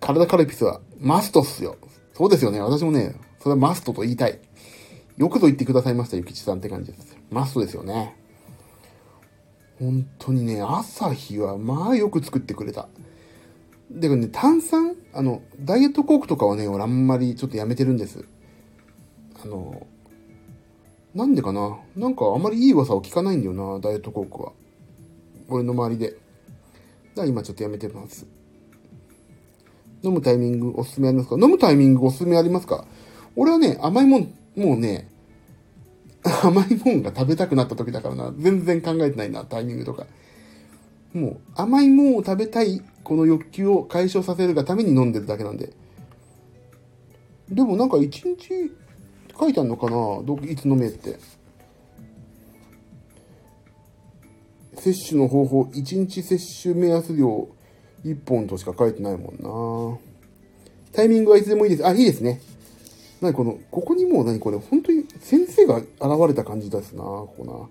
[0.00, 1.76] 体カルピスはマストっすよ。
[2.14, 2.60] そうですよね。
[2.60, 4.38] 私もね、それはマストと言いたい。
[5.16, 7.16] よくぞ言ってくださいました、ゆきちさんって感じです。
[7.28, 8.16] マストですよね。
[9.80, 12.88] 本当にね、朝日はまあよく作ってくれた。
[13.90, 18.24] でね、炭酸あの、ダイエットコークとかはね、俺あんまりちょっとやめてるんです。
[19.44, 19.86] あの、
[21.12, 21.78] なんでかな？
[21.96, 24.52] なんかあんまりいい噂を聞かないんだよな、ダイエットコークは。
[25.48, 26.10] 俺の周りで。
[26.10, 26.20] だか
[27.16, 28.24] ら今ちょっとやめてます。
[30.04, 31.34] 飲むタイミングおすすめありますか？
[31.34, 32.86] 飲むタイミングおすすめありますか？
[33.36, 35.08] 俺はね、甘いもん、もうね、
[36.42, 38.34] 甘いもんが食べたくなった時だからな。
[38.38, 40.06] 全然考えてないな、タイミングとか。
[41.12, 45.72] もう、甘いもんを食べたい、この欲求を解消させるがために飲んでるだけなんで。
[47.50, 48.72] でもなんか一日
[49.38, 50.22] 書いてあるのかな？
[50.22, 51.18] どいつ飲めって。
[54.74, 57.48] 摂取の方法、1日摂取目安量
[58.04, 59.98] 1本としか書いてないもんな。
[60.92, 61.86] タイミングはいつでもいいです。
[61.86, 62.40] あ、いいですね。
[63.22, 65.86] なにこの、ここにもう何これ、本当に先生が現
[66.26, 67.70] れた感じ出すな、ここ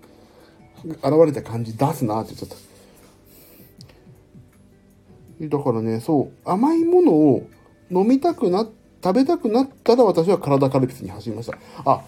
[0.84, 0.98] な。
[1.10, 2.58] 現れた感じ出すなって言っちゃっ
[5.40, 5.56] た。
[5.58, 7.46] だからね、そう、甘いものを
[7.90, 8.66] 飲みたくな、
[9.04, 11.58] 食べたくなったら私は体カルピスに走りました。
[11.84, 12.02] あ、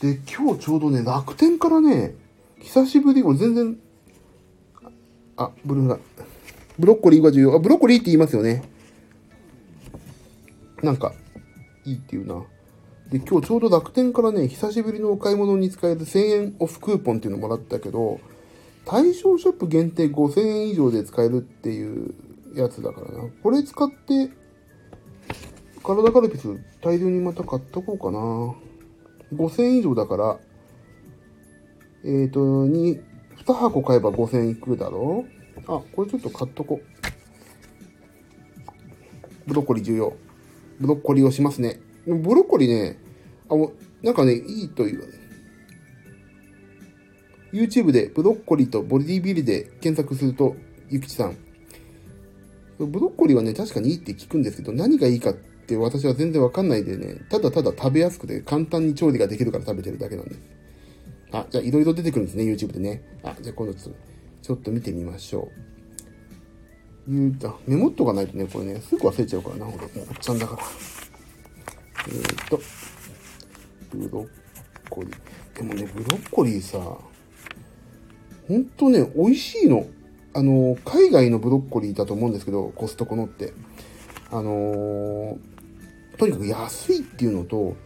[0.00, 2.14] で、今日ちょうどね、楽天からね、
[2.60, 3.78] 久しぶり、俺全然、
[5.36, 5.98] あ、ブルーラ、
[6.78, 7.54] ブロッコリーが重要。
[7.56, 8.62] あ、ブロッコリーって言いますよね。
[10.82, 11.12] なんか、
[11.84, 12.44] いいっていうな。
[13.10, 18.20] で、今日ちょうど楽天からね、久しぶりのお買い物に使える1000円オフクーポンっていうのもらったけど、
[18.84, 22.14] 対象ショップ限定5000円以上で使えるっていう
[22.54, 23.28] やつだからな。
[23.42, 24.30] これ使って、
[25.82, 26.48] 体カルピス
[26.82, 28.54] 大量にまた買っとこうかな。
[29.32, 30.38] 5000円以上だから、
[32.04, 33.02] えっ、ー、と、2、
[33.44, 35.24] 2箱買えば5000円いくだろ？
[35.56, 36.90] うあ、これちょっと買っとこう。
[39.46, 40.16] ブロッコリー重要。
[40.80, 41.80] ブロッコリーをしますね。
[42.06, 42.98] ブロッコリーね、
[43.48, 43.54] あ、
[44.02, 45.00] なんかね、いいという。
[45.00, 45.20] ね
[47.52, 50.56] YouTube でブロッコリーとボディビルで検索すると、
[50.88, 51.36] ゆきちさん。
[52.78, 60.40] ブロッコリーはね、確かにいいって聞くんですけど、何がいいかって私は全然わかんないでね、ただただ食べやすくて簡単に調理ができるから食べてるだけなんです。
[61.32, 63.02] あ、じゃあいろいろ出てくるんですね、YouTube でね。
[63.22, 65.69] あ、じゃあ今度、ちょっと見てみましょう。
[67.08, 70.62] 言うあ、メモっとかないとね、これね、すぐ忘れちゃうからな、ほら、もうおっちゃんだから。
[72.08, 72.60] えー、っと、
[73.90, 74.28] ブロッ
[74.88, 75.56] コリー。
[75.56, 76.78] でもね、ブロッコリーさ、
[78.48, 79.86] ほんとね、美味しいの。
[80.32, 83.52] あの、海外のブロッコリーだと思うんですけど、コストコのって。
[84.32, 85.38] あの
[86.16, 87.76] とにかく安いっていうのと、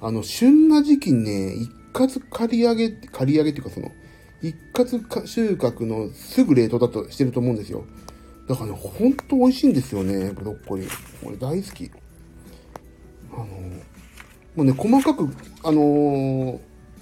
[0.00, 3.92] あの、旬な時期にね、一括借り上げ、借り上げっていうかその、
[4.42, 7.84] 一括収穫のすぐ冷凍だとしてると思うんですよ。
[8.48, 10.88] だからね、ほんと美味しいんですよね、ブロッコリー。
[11.24, 11.90] 俺大好き。
[13.32, 15.28] あのもうね、細かく、
[15.64, 16.58] あのー、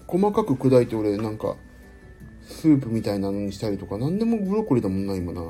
[0.06, 1.56] 細かく砕いて俺なんか、
[2.42, 5.42] スープみたいなのにしたりとか、何でもブロッコリーだもんな、今な。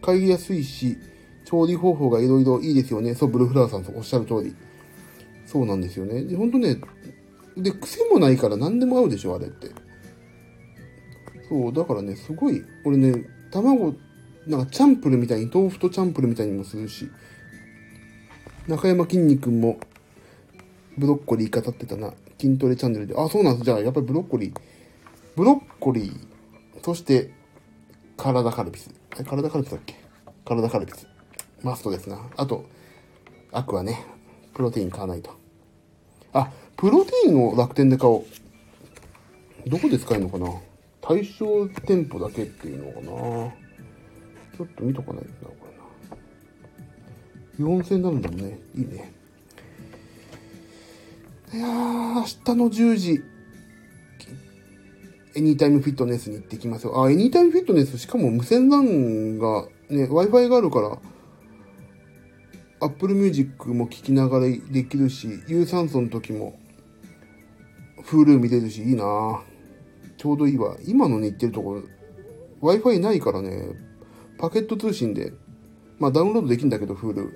[0.00, 0.96] 買いやすいし、
[1.44, 3.14] 調理方法がいろいろいいですよね。
[3.14, 4.54] そう、ブルーフラワーさんおっしゃる通り。
[5.46, 6.22] そうなんですよね。
[6.24, 6.76] で、ほんとね、
[7.56, 9.68] で、癖もないから何でも合うでしょ、あれって。
[11.48, 13.94] そう、だからね、すごい、俺ね、卵、
[14.46, 17.08] なんかチャンプルみたいに、豆腐とチャンプルみたいにもするし、
[18.66, 19.78] 中山きんに君も、
[20.98, 22.12] ブロッコリー語ってたな。
[22.38, 23.14] 筋トレチャンネルで。
[23.16, 23.64] あ、そうなんです。
[23.64, 24.60] じゃあ、やっぱりブロッコリー。
[25.36, 26.14] ブロッコリー、
[26.82, 27.30] そして、
[28.16, 28.90] 体カルピス。
[29.18, 29.94] え、体カルピスだっけ？
[30.44, 31.06] 体カルピス。
[31.62, 32.20] マストですな。
[32.36, 32.66] あと、
[33.52, 34.04] アクアね。
[34.54, 35.30] プロテイン買わないと。
[36.32, 38.18] あ、プロテインを楽天で買お
[39.66, 39.70] う。
[39.70, 40.52] どこで使えるのかな？
[41.00, 43.00] 対象店舗だけっていうのか
[43.48, 43.61] な？
[44.66, 45.56] ちょっと見とかないとな、こ
[47.58, 47.64] れ。
[47.64, 48.58] 4000になるんだもんね。
[48.76, 49.12] いいね。
[51.52, 53.22] いやー、明日の10時、
[55.34, 57.02] エニータイムフィットネスに行ってきますよ。
[57.02, 60.98] あ、エニータイムフィットネス、しかも無線 LAN が、ね、Wi-Fi があるから、
[62.80, 66.58] Apple Music も聞きながらできるし、有酸素の時も、
[68.04, 69.42] Hulu 見れるし、いいな
[70.16, 70.76] ちょうどいいわ。
[70.86, 71.82] 今のね、行ってるところ、
[72.62, 73.68] Wi-Fi ないからね、
[74.42, 75.32] パケット通信で
[76.00, 77.30] まあダウンロードできるんだけど、Hulu。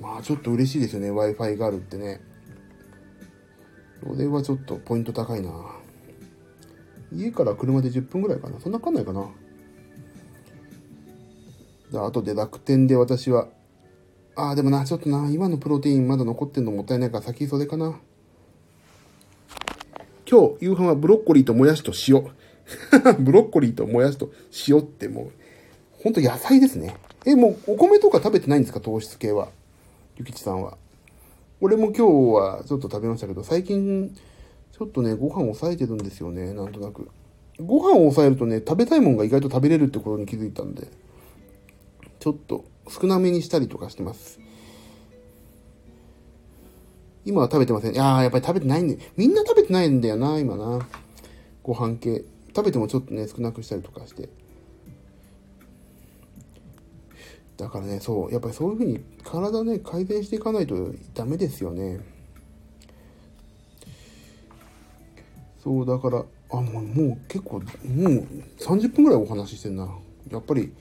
[0.00, 2.22] まあちょっと嬉しいですよね、Wi-Fi があるってね。
[4.02, 5.50] それはちょっとポイント高いな。
[7.12, 8.58] 家から車で10分ぐらいかな。
[8.58, 9.28] そんなかかんないかな。
[11.92, 13.48] で、後で楽天で私は、
[14.36, 18.00] ああ、でもな、ちょっとな、今のプロテインまだ残ってんのもったいないから先それかな。
[20.26, 22.24] 今日、夕飯はブロッコリーともやしと塩。
[23.22, 24.30] ブロッコリーともやしと
[24.66, 25.39] 塩ってもう、
[26.02, 26.96] ほんと野菜ですね。
[27.26, 28.80] え、もうお米とか食べてないんですか？
[28.80, 29.48] 糖質系は。
[30.16, 30.78] ゆきちさんは。
[31.60, 32.02] 俺も今日
[32.34, 34.16] はちょっと食べましたけど、最近、
[34.72, 37.08] ちょっとね、ご飯抑えてるんですよね、なんとなく。
[37.58, 40.88] ご飯を抑えるとね、食べたいもんが意外と食べれるってことに気づいたんで、
[42.18, 44.40] ちょっと少なめにしたりとかしてます。
[47.26, 47.94] 今は食べてません。
[47.94, 50.86] いやー、やっぱり食べてないんで、みんな食べてないんだよな、今な。
[51.62, 52.24] ご飯系。
[52.56, 54.30] 食べてもちょっとね、少なくしたりとかして。
[57.60, 62.00] だからね、そう、やっぱりそういうふうに体ね、改善していかないとダメですよね。
[65.62, 67.64] そう、だから、あ、もう、もう結構、もう
[68.58, 69.94] 30分ぐらいお話ししてんな。
[70.30, 70.72] やっぱり、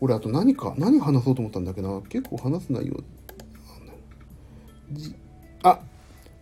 [0.00, 2.02] 俺あと何か、何話そうと思ったんだけど。
[2.02, 3.02] 結構話す内容。
[5.62, 5.80] あ、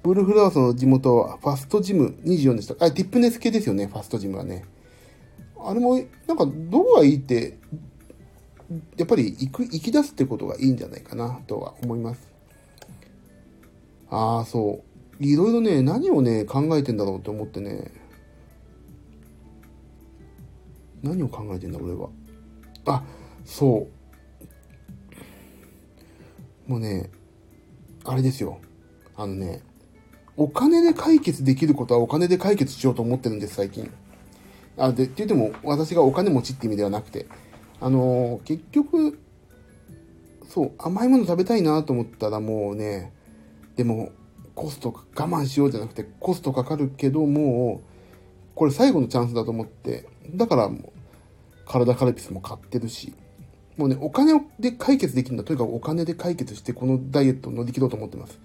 [0.02, 2.84] ブルーフラワーさんの地元はファストジム24でした。
[2.84, 4.64] あ、ティップネス系ですよね、ファストジムはね。
[5.64, 7.58] あれも、なんか、どこがいいって、
[8.96, 12.32] やっぱり行く、行き出すってことがいいんじゃないかなとは思います。
[14.10, 14.82] ああ、そ
[15.20, 15.24] う。
[15.24, 17.90] いろいろね、何をね、考えてんだろうと思ってね。
[21.02, 22.08] 何を考えてんだ、俺は。
[22.86, 23.02] あ、
[23.44, 23.88] そ
[26.68, 26.70] う。
[26.70, 27.10] もうね、
[28.04, 28.58] あれですよ。
[29.16, 29.62] あのね、
[30.36, 33.90] お金で解決できることはお金で解決しようと思ってるんです、最近。
[34.76, 37.26] あ、で、って言っても、私がお金持ちって意味ではなくて、
[37.82, 39.18] あのー、結局、
[40.48, 43.12] そう、甘いもの食べたいなと思ったらもうね、
[43.76, 44.10] でも、
[44.54, 47.88] コスト我慢しようじゃなくて、コストかかるけど、もう、
[48.54, 50.82] これ最後のチャンスだと思って、だからもう、
[51.66, 53.14] 体カルピスも買ってるし、
[53.76, 55.44] もうね、お金で解決できるんだ。
[55.44, 58.38] とにかくお金で解決して、このダイエットを乗り切ろうと思ってます。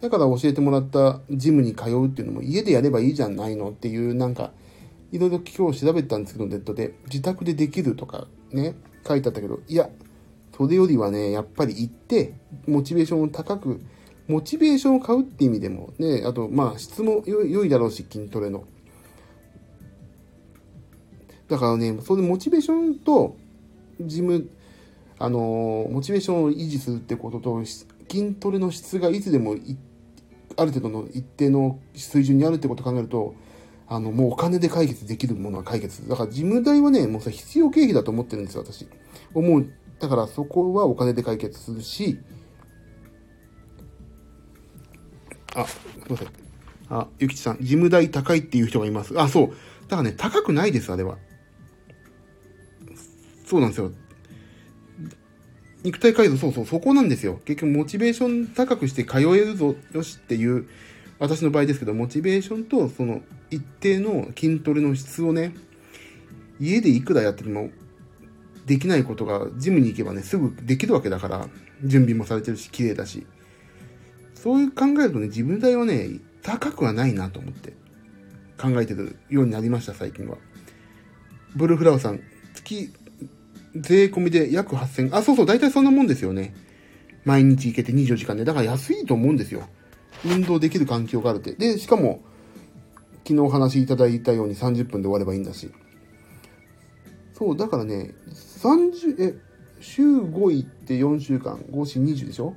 [0.00, 4.52] だから教えてもらったジムに通うっていうのも家でやればいいじゃないのっていうなんか
[5.12, 8.74] いろいろ今日調べたんですけどネットで自宅でできるとかね
[9.06, 9.88] 書いてあったけどいや
[10.56, 12.34] それよりはねやっぱり行って
[12.66, 13.80] モチベーションを高く
[14.28, 18.64] モチベーションを買うって意味でもねあとまあ質も良いだろうし筋トレの。
[21.48, 23.36] だからねそのモチベーションと
[24.00, 24.48] ジム
[25.18, 29.56] あのモチベーションを維持するってことと筋トレの質がいつでも
[30.56, 33.34] ある程度の一定の水準にあるってことを考えると、
[33.86, 36.08] あの、もうお金で解決できるものは解決。
[36.08, 38.86] だから事務代はね、もうさ、必要経費だと思ってるんですよ、私。
[39.34, 39.66] 思う。
[40.00, 42.18] だからそこはお金で解決するし、
[45.54, 46.28] あ、すいません。
[46.88, 49.18] あ、ゆきちさん、事務代高いっていう人がいます。
[49.20, 49.48] あ、そう。
[49.88, 51.18] だからね、高くないです、あれは。
[53.46, 53.92] そうなんですよ。
[55.84, 57.40] 肉体改造、そうそう、そこなんですよ。
[57.44, 60.66] 結局、モチベーション高くして通えるぞ、よしっていう、
[61.18, 65.54] 私の場合ですけど、モチベーションと、その、一定の筋トレの質をね、
[66.60, 67.70] 家でいくらやっても、
[68.66, 71.48] できないことが、ジムに行けばね、すぐできるわけだから、
[71.84, 73.26] 準備もされてるし、綺麗だし。
[74.34, 77.72] そういう考えるとね、自分代はね、高くはないなと思って、
[78.60, 80.36] 考えてるようになりました、最近は。
[81.54, 82.20] ブルーフラワーさん、
[82.54, 82.92] 月
[83.76, 86.54] 税込みで約8000、あ、そうそう、大体そんなもんですよね。
[87.24, 88.44] 毎日行けて24時間で。
[88.44, 89.68] だから安いと思うんですよ。
[90.24, 91.52] 運動できる環境があるって。
[91.52, 92.22] で、しかも、
[93.24, 95.70] 昨日お話しいただいたように30分で終わればいいんだし。
[97.32, 99.34] そう、だからね、30、え、
[99.80, 102.54] 週5行って4週間、5、4、20でしょ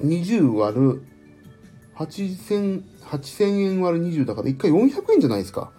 [0.00, 1.02] ?20 割る、
[1.96, 5.72] 8000、8000円割る20だから1回400円じゃないですか。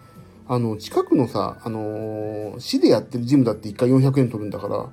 [0.47, 4.89] あの、近くのさ、あのー、市でやってるジムだって1回400円取るんだから、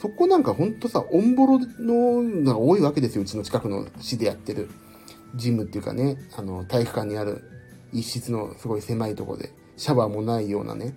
[0.00, 3.22] そこなんかほんとさ、オンボロのが多いわけですよ。
[3.22, 4.70] うちの近くの市でやってる
[5.34, 7.42] ジムっていうかね、あの、体育館にある
[7.92, 10.94] 一室のすごい狭いとこで、シャワーもないようなね。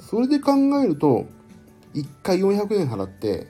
[0.00, 1.26] それで考えると、
[1.94, 3.46] 1回400円払って、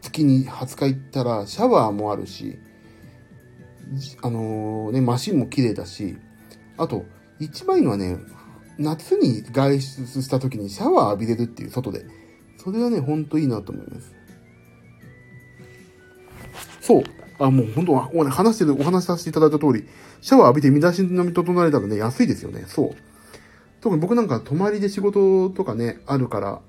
[0.00, 2.60] 月に20日行ったら、シャワーもあるし、
[4.22, 6.16] あのー、ね、マシンも綺麗だし、
[6.76, 7.06] あと、
[7.40, 8.18] 一番いいのはね、
[8.78, 12.06] 夏に外出した時にシャワー浴びれるっていう外で。
[12.66, 14.12] それはね、ほんといいなと思います。
[16.80, 17.02] そう。
[17.38, 19.86] あ、もう本当は、話してる、お話しさせていただいた通り、
[20.20, 22.64] シャワー浴びて身だしなみ整えたらね、安いですよね。
[22.66, 22.90] そう。
[23.80, 26.60] 特に僕なんか泊まりで仕事とかね、あるから、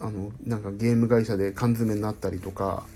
[0.00, 2.86] あの、なんかゲーム会社で缶詰になったりとか、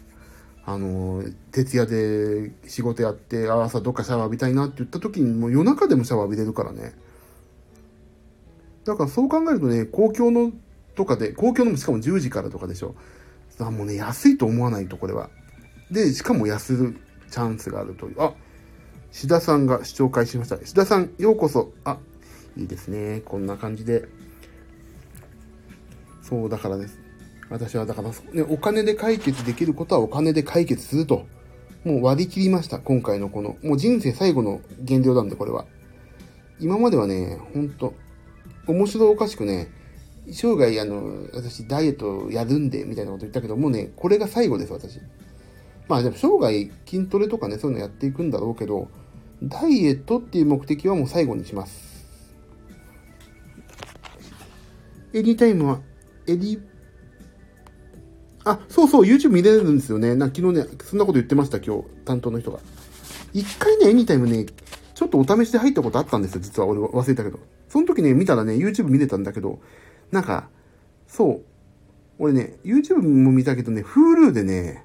[0.64, 6.94] あの、徹夜で仕事やって、朝どっかシャワー浴びたいなって言った時に、もう夜中でもシャワー浴びれるからね。
[8.86, 10.52] だからそう考えるとね、公共の
[10.98, 12.96] とかで、公共のもしかも10時からとかでしょ。
[13.60, 15.30] あもうね、安いと思わないと、これは。
[15.92, 16.96] で、しかも安る
[17.30, 18.16] チャンスがあるという。
[18.20, 18.34] あ、
[19.12, 20.56] 志田さんが視聴開始しました。
[20.56, 21.72] 志田さん、ようこそ。
[21.84, 21.98] あ、
[22.56, 23.22] いいですね。
[23.24, 24.08] こんな感じで。
[26.20, 26.98] そう、だからです。
[27.48, 31.26] 私はだから、ね、お金で解決できることはお金で解決すると。
[31.84, 32.80] もう割り切りました。
[32.80, 35.64] 今回のこの、もう人生最後の減量なんで、これは。
[36.58, 37.94] 今まではね、ほんと、
[38.66, 39.70] 面白おかしくね、
[40.32, 45.00] 生涯あの、私ダイエットやるんで、みたいなこと言ったけど、もうね、これが最後です、私。
[45.88, 48.88] まあでも生涯筋トレとかね、そういうのやっていくんだろうけど、
[49.42, 52.06] ダイエットっていう目的はもう最後にします。
[55.14, 55.80] エリータイムは、
[56.26, 56.60] エリ
[58.44, 60.14] あ、そうそう、YouTube 見れるんですよね。
[60.14, 62.60] な昨日ね、そんなこと言ってました、今日、担当の人が。
[63.32, 64.46] 一回ね、エニタイムね、
[64.94, 66.66] ちょっとお試しで入ったことあったんですよ、実は。
[66.66, 67.38] 俺忘れたけど。
[67.68, 69.60] その時ね、見たらね、YouTube 見れたんだけど、
[70.10, 70.48] なんか、
[71.06, 71.42] そう。
[72.18, 74.84] 俺ね、YouTube も見たけどね、Hulu でね、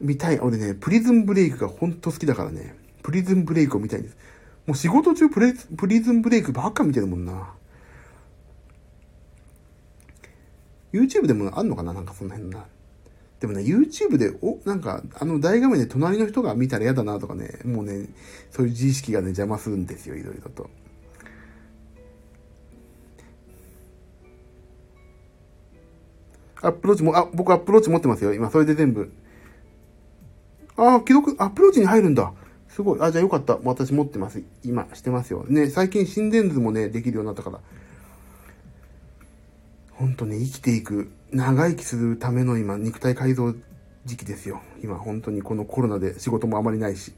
[0.00, 0.38] 見たい。
[0.38, 4.16] 俺ね、プリズンブレイクがほんと好きだからね、プリズンブレイクを見たいんです。
[4.66, 7.52] もう仕事中プレプリズンブレイクばっか見てるもんな。
[10.92, 11.92] YouTube でもあんのかな？
[11.92, 12.64] なんかその辺な。
[13.40, 18.08] でもね、YouTube で、お、なんか、あの大画面で隣の人が見たら嫌だなとかね、もうね、
[18.50, 20.70] そういう自意識がね、邪魔するんですよ、いろいろと。
[26.64, 28.32] アップローチも、あ、僕アップローチ持ってますよ。
[28.32, 29.12] 今、それで全部。
[30.76, 32.32] あ、記録、アップローチに入るんだ。
[32.68, 33.00] すごい。
[33.00, 33.58] あ、じゃあよかった。
[33.62, 34.42] 私持ってます。
[34.64, 35.44] 今、してますよ。
[35.48, 37.60] ね、最近心電図もね、できるようになったから。
[39.92, 43.54] ほんとね、生きていく、長生きするための今、肉体改造
[44.04, 44.62] 時期ですよ。
[44.82, 47.12] 今、本当にこのコロナで仕事もあまりないし。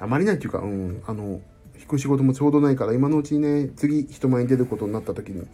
[0.00, 1.40] あまりないっていうか、うん、あの、
[1.78, 5.46] 引く仕事もちょうどないから、今のうちにね、次人前に出ることになった時に、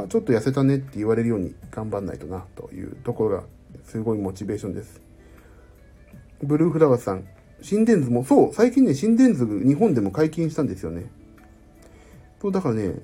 [0.00, 3.44] あ、ちょっと痩せたねって言われるように頑張んないとな、というところが、
[3.84, 5.00] すごいモチベーションです。
[6.42, 7.26] ブルーフラワーさん、
[7.62, 11.10] 心電図も、そう、最近ね、心電図日本でも解禁したんですよね。
[12.40, 12.94] そう、だからね、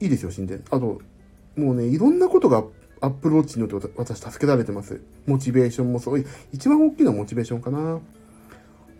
[0.00, 0.64] いいですよ、心電図。
[0.70, 1.00] あと、
[1.56, 2.64] もうね、いろんなことが
[3.00, 5.00] アップルウォッチによって私助けられてます。
[5.26, 6.24] モチベーションもそう。
[6.52, 8.00] 一番大きいのはモチベーションかな。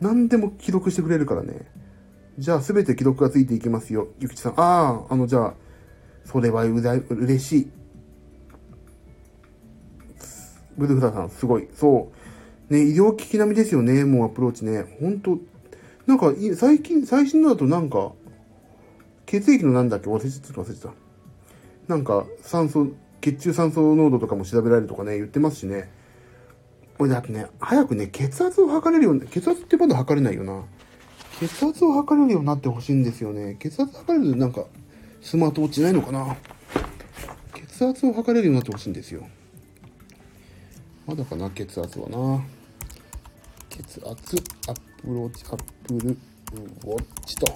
[0.01, 1.67] 何でも記録してくれるからね。
[2.39, 4.09] じゃあ全て記録がついていきますよ。
[4.21, 4.53] ゆきちさん。
[4.53, 5.55] ああ、あの、じゃあ、
[6.31, 7.71] それはうざい、嬉しい。
[10.77, 11.67] ブルフラさん、すごい。
[11.75, 12.13] そ
[12.71, 12.73] う。
[12.73, 14.99] ね、医療機器並みですよね、もうアプローチね。
[15.01, 15.39] ほんと、
[16.07, 18.13] なんか、最近、最新のだとなんか、
[19.25, 20.09] 血液のなんだっけ？
[20.09, 21.93] 忘れちゃった、忘れちゃった。
[21.95, 22.89] なんか、酸素、
[23.23, 25.91] 血中酸素濃度とかも調べられるとかね、言ってますしね。
[26.99, 30.63] 俺だってね、早くね、血圧を測れるように、血圧ってまだ測れないよな。
[31.41, 33.57] 血圧を測れるようになってほしいんですよね。
[33.59, 34.67] 血圧測れると、なんか、
[35.21, 36.37] スマートウォッチないのかな？
[37.55, 39.27] 血圧を測れるようになってほしいんですよ。
[41.07, 42.45] まだかな、血圧はな。
[43.71, 44.37] 血圧、
[44.69, 47.47] アップローチ、アップルウォッチと。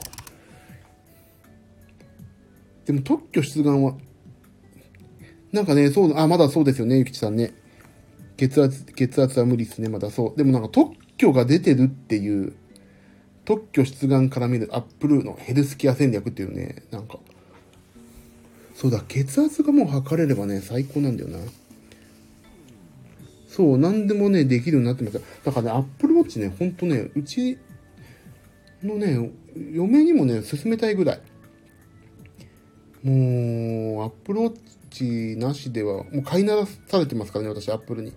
[2.86, 3.94] でも特許出願は、
[5.52, 7.54] なんかね、そう、あ、まだそうですよね、ゆきちさんね。
[8.36, 10.36] 血圧、血圧は無理っすね、まだそう。
[10.36, 12.54] でもなんか特許が出てるっていう、
[13.44, 17.18] 特許出願から見るアップルのヘルスケア戦略っていうね、なんか、
[18.82, 21.38] そうだ、血圧がもう測れればね、最高なんだよな。
[23.46, 25.20] そう、何でもね、できるようになってます。
[25.44, 27.58] だからね、アップルウォッチね、ほんとね、うち
[28.82, 29.30] のね、
[29.72, 31.20] 嫁にもね、勧めたいぐらい。
[33.04, 34.58] もう、アップルウォッ
[34.90, 38.12] チなしでは、もう飼いならされてますからね、私、アップルに。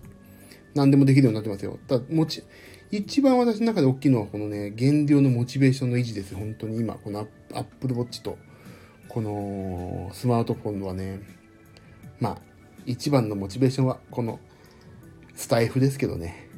[0.74, 1.78] 何でもできるようになってますよ。
[1.86, 2.42] だもち、
[2.90, 6.34] 一番私の中で大きいのは、このね、減量のモチベーションの維持です。
[6.34, 8.36] 本当に今、このアップルウォッチと、
[9.08, 11.20] このスマートフォンはね、
[12.20, 12.38] まあ、
[12.84, 14.40] 一番のモチベーションは、この
[15.34, 16.48] スタイフですけどね。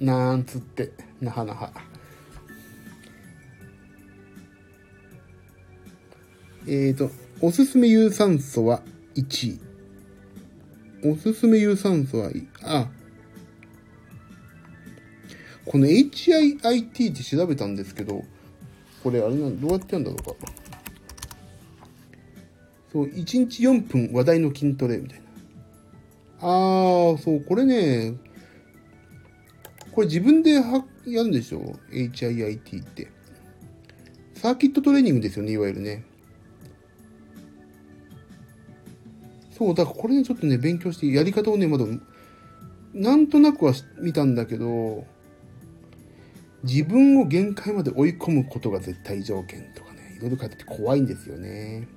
[0.00, 1.72] なんつって、なはなは。
[6.66, 7.10] えっ、ー、と、
[7.40, 8.82] おすすめ有酸素は
[9.14, 9.60] 1位。
[11.06, 12.30] おすすめ有酸素は、
[12.62, 12.88] あ、
[15.66, 18.24] この HIIT って調べたんですけど、
[19.02, 20.52] これあれなんどうやってやるんだろうか。
[22.94, 25.24] そう、1日4分話題の筋トレみたいな。
[26.42, 28.14] あー、そう、これね、
[29.90, 33.10] これ自分ではやるんでしょ ?HIIT って。
[34.34, 36.04] サーキットトレーニングですよね、いわゆるね。
[39.50, 41.86] そう、だからこれね、ちょっとね、勉強して、やり方をね、まだ、
[42.92, 45.04] なんとなくは見たんだけど、
[46.62, 51.88] 自分を限界まで追い込むことが絶対条件とかね、いろいろ書いてて怖いんですよね。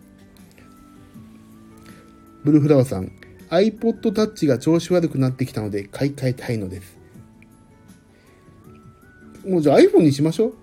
[2.47, 3.11] ブルーフラワーさん、
[3.49, 6.97] iPod Touch が調子悪くなってきたので買い替えたいのです。
[9.45, 10.53] もうじゃあ iPhone にしましょう。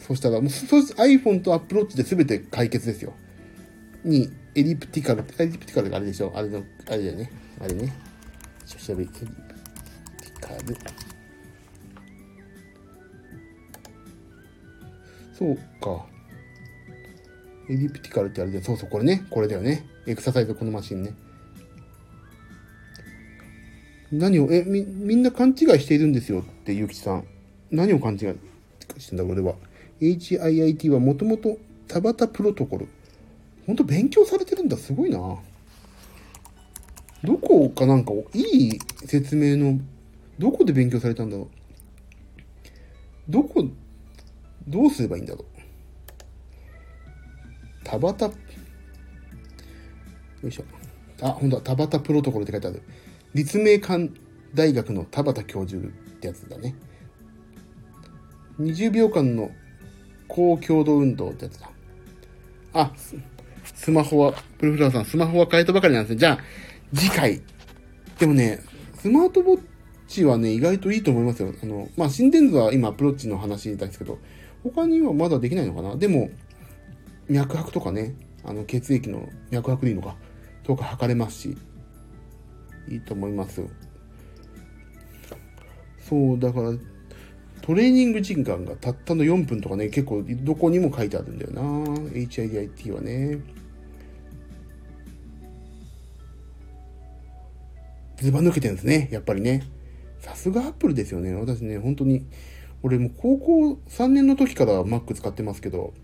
[0.00, 3.12] そしたら、もうそ iPhone と Apple Watch で全て解決ですよ。
[4.04, 7.30] に、エリプティカル、エリプティカルがあれでしょあれの、あれだよね。
[7.60, 7.92] あれね。
[8.64, 10.76] ちょっと調べ、エリプティカル。
[15.34, 16.06] そうか。
[17.68, 19.26] エリプティカルってあれで、そうそう、これね。
[19.28, 19.92] これだよね。
[20.06, 21.14] エクササイズこのマシンね。
[24.12, 27.24] 何を、え、み、みんな勘違いしているんですよって、ゆうきさん。
[27.70, 29.54] 何を勘違いしてんだ、俺は。
[30.00, 32.88] HIIT はもともと田畑プロトコル。
[33.66, 34.76] ほんと勉強されてるんだ。
[34.76, 35.18] すごいな。
[37.24, 39.80] どこかなんか、いい説明の、
[40.38, 43.32] どこで勉強されたんだろう。
[43.32, 43.66] どこ、
[44.68, 45.44] どうすればいいんだろう。
[47.84, 48.36] 田畑、
[50.44, 50.64] よいしょ。
[51.22, 52.82] あ、ほんとだ、田畑プロトコルって書いてある。
[53.34, 54.10] 立命館
[54.54, 55.90] 大学の田畑教授っ
[56.20, 56.74] てやつだね。
[58.60, 59.50] 20秒間の
[60.28, 61.70] 高強度運動ってやつだ。
[62.74, 62.92] あ、
[63.74, 66.18] スマホは、プルフラワーさん、スマホは変えたばかりなんですね。
[66.18, 66.38] じゃあ、
[66.94, 67.40] 次回。
[68.18, 68.60] でもね、
[68.98, 69.60] スマートウォッ
[70.06, 71.54] チはね、意外といいと思いますよ。
[71.62, 74.18] あの、まあ、心電図は今、アプローチの話ですけど、
[74.62, 76.30] 他にはまだできないのかなでも、
[77.28, 78.14] 脈拍とかね、
[78.44, 80.16] あの、血液の脈拍でいいのか。
[80.64, 81.56] とか測れますし、
[82.88, 83.62] いいと思います。
[86.00, 86.72] そう、だから、
[87.62, 91.62] トレーニング時間がたったの4分とかね、結構どこにも書いてあるんだよな。
[92.10, 93.38] HIDIT はね。
[98.18, 99.62] ずば抜けてるんですね、やっぱりね。
[100.20, 101.34] さすがアップルですよね。
[101.34, 102.26] 私ね、本当に、
[102.82, 105.94] 俺も高校3年の時から Mac 使ってますけど、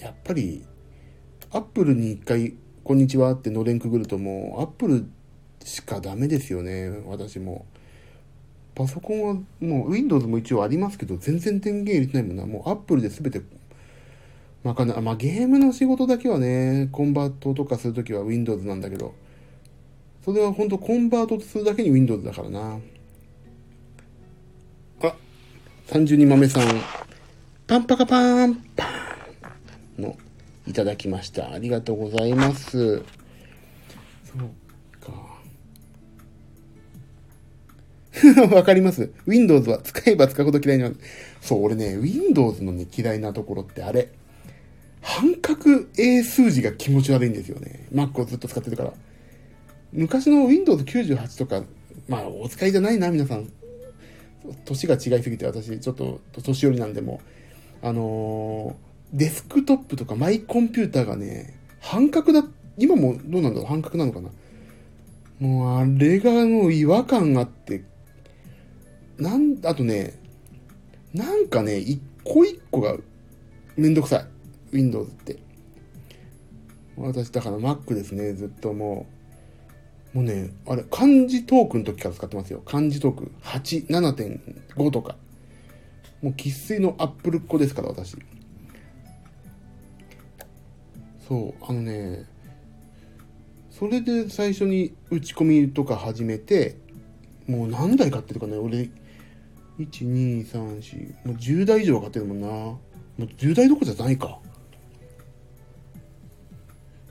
[0.00, 0.64] やっぱり、
[1.50, 2.54] アップルに一回、
[2.86, 5.06] こんにちはってのれんくぐるともう、アップル
[5.64, 7.66] しかダメですよね、私も。
[8.76, 12.46] パソコンはもう Windows も一応ありますけど、全然電源入れてないもんな。
[12.46, 13.42] もう Apple で全て、
[14.62, 19.14] まかな、まあゲームの仕事だけはね、コンバートとかするときは Windows なんだけど、
[20.24, 22.78] それは本当コンバートするだけに Windows だからな。
[25.02, 25.16] あ、
[25.88, 26.68] 32豆さん、
[27.66, 29.15] パンパカパーン、パーン、
[30.66, 31.52] いただきました。
[31.52, 32.98] ありがとうございます。
[32.98, 33.02] そ
[34.34, 34.50] う
[35.00, 35.36] か。
[38.54, 40.96] わかります？Windows は使えば使うほど嫌いになる。
[41.40, 44.10] そう、俺ね、Windows のね、嫌いなところってあれ。
[45.00, 47.86] 半角英数字が気持ち悪いんですよね。
[47.92, 48.92] Mac をずっと使ってるから。
[49.92, 51.62] 昔の Windows 98とか、
[52.08, 53.48] まあ、お使いじゃないな、皆さん。
[54.64, 57.20] 年が違いすぎて、私、ちょっと、年寄りなんでも、
[57.82, 62.44] あのー、デスクトップとかマイコンピューターがね、半角だ、
[62.76, 64.30] 今もどうなんだろう半角なのかな
[65.38, 67.84] もう、あれがもう違和感があって、
[69.18, 70.18] なん、あとね、
[71.14, 72.96] なんかね、一個一個が
[73.76, 74.26] めんどくさい。
[74.76, 75.38] Windows って。
[76.96, 79.06] 私、だから Mac ですね、ずっとも
[80.14, 80.18] う。
[80.18, 82.62] もうね、あれ、漢字トークの時から使ってますよ。
[82.64, 83.32] 漢字トーク。
[83.42, 85.16] 8、7.5とか。
[86.22, 88.16] もう生粋のアップルっ子ですから、私。
[91.26, 92.24] そう、あのね、
[93.70, 96.76] それで最初に打ち込みとか始めて、
[97.48, 98.90] もう何台買ってるかね、俺、1、
[99.78, 102.46] 2、3、4、もう10台以上買ってるもんな。
[102.48, 102.80] も
[103.18, 104.38] う10台どころじゃないか。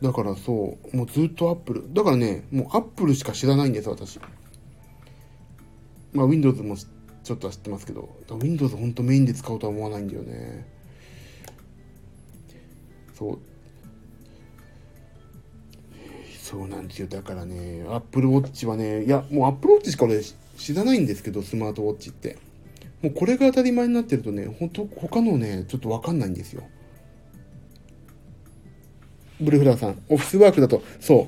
[0.02, 1.94] だからそう、もうずっとアップル。
[1.94, 4.20] だからね、もうアップルしか知らないんです、私。
[6.14, 10.66] まあ Windows もちょっとは知ってますけど、Windows ほんとメインで使おうとは思わないんだよね。
[13.14, 13.40] そう。
[16.46, 17.08] そうなんですよ。
[17.08, 22.38] だからね、Apple Watch はね、いや、もう Apple Watch しか俺知らないんですけど、スマートウォッチって。
[23.02, 26.62] もうこれが当たり前になってるとね、ほんと他のね、ちょっとわかんないんですよ。
[29.42, 31.28] ブルフラーさん、オフィスワークだと、そ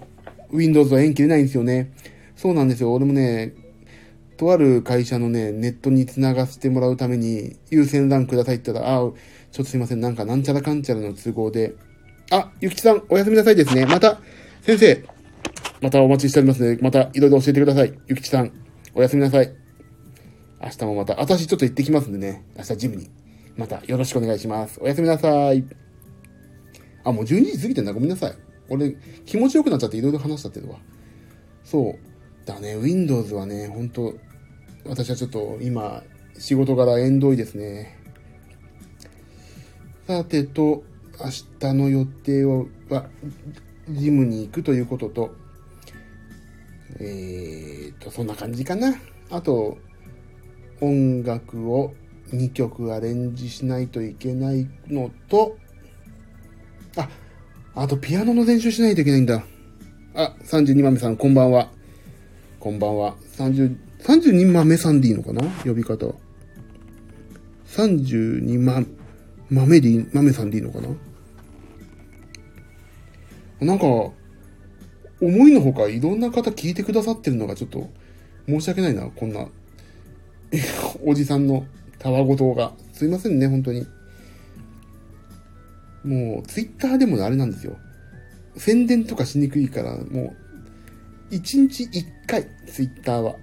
[0.52, 1.92] う、Windows は縁切れないんですよね。
[2.36, 2.94] そうなんですよ。
[2.94, 3.56] 俺もね、
[4.38, 9.14] とある会社のね、ネットに繋がせてもらうために、優先欄くださいって言ったら、あ、ちょっ
[9.52, 11.74] とすいません、なんかなんちゃらかんちゃらの都合で、
[12.30, 13.88] あ、ゆきちさん、おやすみなさいですね。
[13.88, 14.22] また、
[14.62, 15.04] 先生、
[15.82, 17.94] またお待ちしておりますので、またいろいろ教えてください。
[18.08, 18.52] ゆきちさん、
[18.94, 19.54] おやすみなさい。
[20.62, 23.10] 明日もまた、私ちょっと行ってきますんでね、明日ジムに。
[23.56, 24.80] またよろしくお願いします。
[24.82, 25.64] おやすみなさい。
[27.04, 27.94] あ、もう12時過ぎてんだ。
[27.94, 28.34] ごめんなさい。
[28.70, 28.96] 俺、
[29.26, 30.78] 気持ちよくなっちゃっていろいろ話したってるわ。
[31.64, 32.48] そう。
[32.48, 34.14] だね、Windows はね、本当
[34.86, 36.04] 私はちょっと今、
[36.38, 37.98] 仕事柄縁遠いですね。
[40.08, 40.84] さてと、
[41.20, 41.30] 明
[41.60, 43.10] 日の予定は、
[43.90, 45.36] ジムに行くということと、
[47.00, 48.96] えーと、そんな感じかな。
[49.30, 49.78] あと、
[50.82, 51.94] 音楽を
[52.32, 55.58] 2曲アレンジしないといけないのと、
[56.98, 57.08] あ、
[57.76, 59.44] あとピアノの練習しないといけないんだ。
[60.16, 61.70] あ、32豆さん、こんばんは。
[62.60, 63.16] こんばんは。
[63.38, 65.44] 30、32豆さんでいいのかな？
[65.64, 66.14] 呼び方。
[67.68, 68.84] 32ま、
[69.50, 70.90] 豆でいい、豆さんでいいのかな？
[73.60, 73.86] なんか、
[75.20, 77.90] 思いのほかいろんな方聞いてくださってるのがちょっと
[78.48, 79.48] 申し訳ないな、こんな、
[81.04, 81.66] おじさんの
[82.00, 82.74] たわごとが。
[82.94, 83.86] すいませんね、本当に。
[86.04, 87.78] もう、ツイッターでもあれなんですよ。
[88.56, 90.36] 宣伝とかしにくいから、も
[91.32, 93.36] う、一日一回、ツイッターは。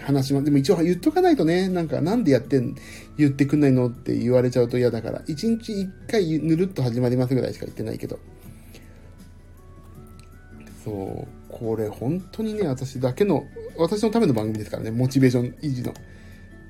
[0.00, 2.74] 話しま、でも一応言っとかないとね、なんか、なんでやってん、
[3.16, 8.18] 言ってくんないのって言われちゃうと嫌だから、一日一回ぬるっと始まりますぐらいしか言ってないけど。
[10.86, 13.44] そう、これ本当にね、私だけの、
[13.76, 15.92] 私のための番組ですからね、モチベーション維持の。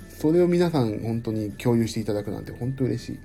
[0.08, 3.18] それを皆さん本当に共有していただくなんて本当嬉しい。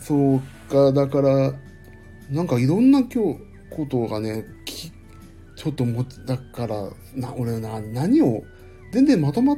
[0.00, 1.52] そうか、だから、
[2.30, 4.46] なんかいろんな今日、ことがね、
[5.54, 8.42] ちょっとも、だから、な、俺な、何を、
[8.90, 9.54] 全然まとま、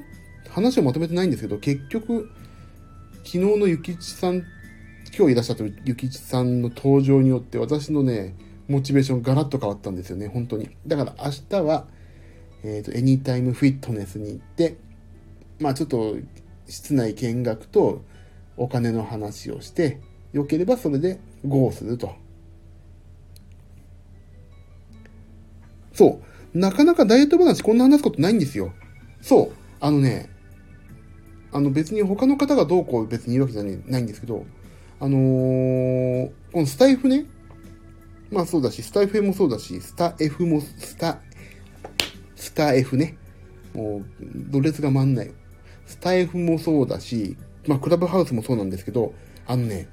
[0.49, 2.29] 話をまとめてないんですけど、結局、
[3.19, 4.43] 昨日のゆきちさん、
[5.17, 8.35] 今日いらっしゃったゆきちさんの登場によって、私のね、
[8.71, 10.71] モチベーションガラッと変わったんですよね、本当に。
[10.87, 11.89] だから明日は、
[12.63, 14.77] えっ、ー、と、エニタイムフィットネスに行って、
[15.59, 16.15] まあちょっと
[16.69, 18.03] 室内見学と
[18.57, 19.99] お金の話をして、
[20.33, 22.15] 良ければそれで GO すると。
[25.93, 26.21] そ
[26.55, 26.59] う。
[26.59, 28.73] なかなかダイエット話こんな話すことないんですよ。
[29.21, 29.53] そう。
[29.81, 30.31] あのね、
[31.51, 34.47] あの別に他の方がどうこう別に言うわけじゃないんですけど、
[35.01, 37.27] あのー、このスタイフね、
[38.31, 41.21] まあそうだし、スタイフもそうだし、スタ F も、スタ、
[42.37, 43.17] スタ F ね。
[43.75, 44.05] もう、
[44.51, 45.33] ドレスが回んないよ。
[45.87, 49.15] スタイフもそうだし、まあクラブハウスもそうなんですけど、
[49.47, 49.89] あのね、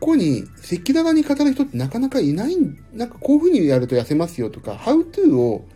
[0.00, 2.56] ここに赤裸々に語る人ってなかなかいない、
[2.92, 5.66] なんかこういう風にやると痩せますよとか、how to を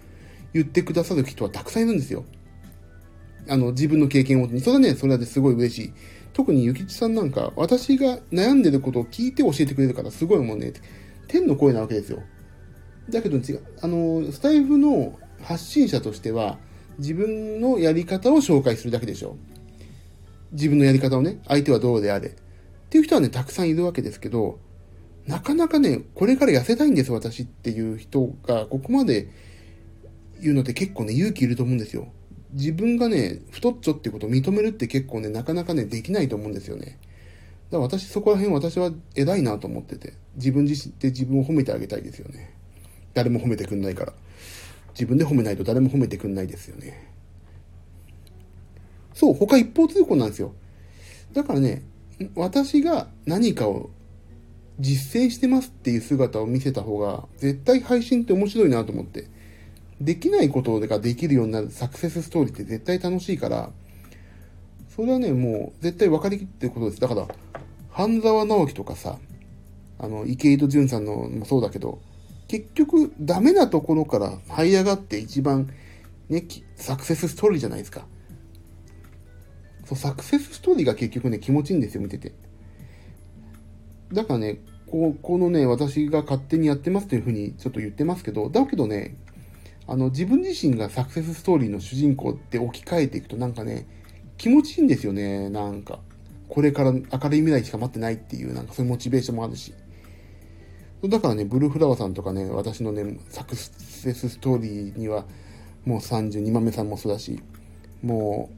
[0.53, 2.25] 言ってくださる人はたくさんいるんですよ。
[3.49, 4.49] あの、自分の経験を。
[4.61, 5.93] それはね、それですごい嬉しい。
[6.41, 10.73] 特にゆきちさんなんか、私が悩んでることを聞いて教えてくれるから、すごいもうね、
[11.29, 12.23] 天の声なわけですよ。
[13.11, 13.63] だけど違う。
[13.83, 16.59] あの、スタイフの発信者としては、
[16.97, 19.37] 自分のやり方を紹介するだけでしょ。
[20.53, 22.29] 自分のやり方をね、相手はどうであれ。
[22.29, 22.33] っ
[22.89, 24.61] ていう人はね、たくさんいるわけですけど、
[25.27, 29.29] なかなかね、これから痩せたいんです、私っていう人が、ここまで
[30.41, 32.11] 言うのって結構ね、勇気いると思うんですよ。
[32.53, 36.99] 自分がね、太っちょってことを認めるって結構ね、なかなかね、できないと思うんですよね。
[37.71, 42.55] だから私、そこら辺私は偉いなと思ってて、自分自身で自分を褒めてあげたいですよね。
[43.15, 44.13] 誰も褒めてくんないから。
[44.93, 47.09] 自分で褒めないと誰も褒めてくんないですよね。
[49.15, 50.53] そう、他一方通行なんですよ。
[51.33, 51.83] だからね、
[52.35, 53.91] 私が何かを
[54.81, 59.29] 実践してますっていう姿を見せた方が、絶対配信って面白いなと思って。
[60.01, 63.71] できないことができるようになるサクセスストーリーって絶対楽しいから、
[64.89, 67.01] それはね、もう絶対分かりきってることです。
[67.01, 67.29] だから、
[67.91, 69.19] 半沢直樹とかさ、
[69.99, 72.01] あの、池井戸潤さんのもそうだけど、
[72.49, 75.71] 結局、ダメなところから這い上がって一番、
[76.31, 76.45] ね、
[76.77, 78.07] サクセスストーリーじゃないですか。
[79.85, 82.33] そう、サクセスストーリーが結局ね、気持ちいいんですよ、見てて。
[84.13, 89.17] だからね、ここのね、私が勝手にやってますというふうにちょっと言ってますけど、だけどね、
[89.87, 93.87] あの、自分自身がサクセスストーリーの主人公って置き換えていくとなんかね、
[94.37, 95.99] 気持ちいいんですよね、なんか。
[96.49, 97.09] これから明るい
[97.41, 99.73] 未来しか待ってないっていう、なんかそういうモチベーションもあるし。
[101.09, 105.25] だからね、ブルーフラワーさんとかね、私のね、サクセスストーリーには、
[105.85, 107.41] もう32豆さんもそうだし、
[108.03, 108.51] も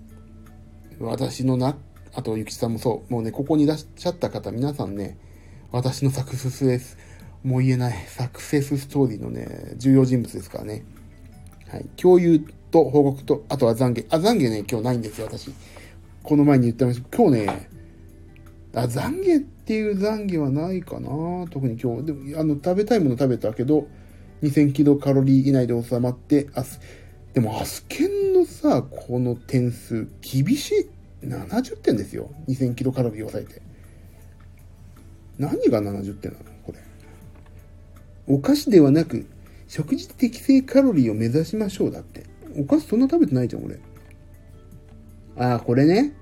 [0.98, 1.76] う、私のな、
[2.14, 5.18] あと、ゆきちさんもそう、もうね、ここにいらっしゃった方、皆さんね、
[5.70, 6.98] 私のサクセス、
[7.44, 10.84] もう言えない、サクセスストーリーのね、重要人物ですからね。
[11.72, 11.86] はい。
[11.96, 12.38] 共有
[12.70, 14.06] と報告と、あとは懺悔。
[14.10, 15.50] あ、懺悔ね、今日ないんですよ、私。
[16.22, 17.16] この前に言ってました。
[17.16, 17.68] 今日ね、
[18.74, 21.08] あ、懺悔っていう懺悔はないかな。
[21.50, 22.04] 特に今日。
[22.04, 23.86] でも、あの、食べたいもの食べたけど、
[24.42, 26.78] 2000キロカロリー以内で収まって、あす
[27.32, 30.72] でも、アスケンのさ、この点数、厳し
[31.22, 31.26] い。
[31.26, 32.30] 70点ですよ。
[32.48, 33.62] 2000キロカロリー抑えて。
[35.38, 36.44] 何が70点なの？
[36.66, 36.78] これ。
[38.26, 39.24] お菓子ではなく、
[39.72, 42.24] 食事適正カロリーを目指しましょうだって。
[42.58, 43.78] お菓子そんな食べてないじゃん、俺。
[45.34, 46.12] ああ、これね。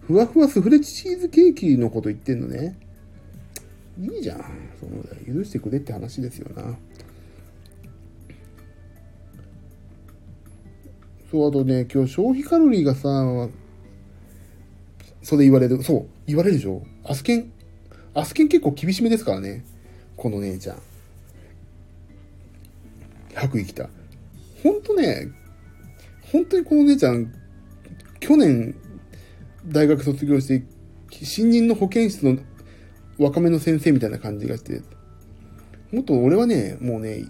[0.00, 2.76] ふわふわスフレチーズケーキのこと言ってんのね。
[4.00, 4.38] いいじゃん。
[4.80, 6.76] そうだ許してくれって話ですよな。
[11.30, 13.48] そう、あとね、今日消費カロリーがさ、
[15.22, 15.80] それ言われる。
[15.84, 16.82] そう、言われるでしょ。
[17.04, 17.52] アスケン、
[18.12, 19.64] アスケン結構厳しめですからね。
[20.16, 20.78] この姉ちゃん。
[23.34, 23.88] 白衣着た。
[24.62, 25.28] ほんとね、
[26.32, 27.32] 本当にこの姉ちゃん、
[28.20, 28.74] 去年、
[29.66, 30.64] 大学卒業して、
[31.10, 32.38] 新任の保健室の
[33.18, 34.82] 若めの先生みたいな感じがして、
[35.92, 37.24] もっと俺はね、もうね、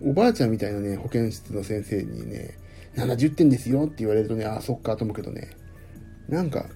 [0.00, 2.58] おばあちゃんみたいなね、保健室の先生にね、
[2.96, 5.50] 70点ですよって言われるとね、ああ、そっかと思うけどね、
[6.28, 6.66] なんか、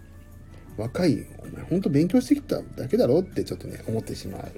[0.76, 4.50] 若い、お前ほんと勉強してきただけだろってちょっとね、思ってしまう。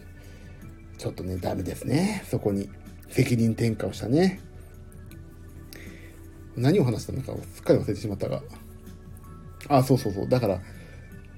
[0.98, 2.68] ちょっとね、ダメですね、そこに。
[3.12, 4.40] 責任転嫁をしたね。
[6.56, 8.42] 何を話したのかすっかり忘れてしまったが。
[9.68, 10.28] あ、そうそうそう。
[10.28, 10.60] だから、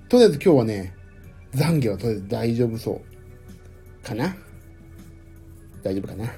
[0.08, 0.94] とりあえず今日はね、
[1.54, 4.06] 懺悔はとりあえず大丈夫そう。
[4.06, 4.36] かな
[5.82, 6.32] 大丈夫かな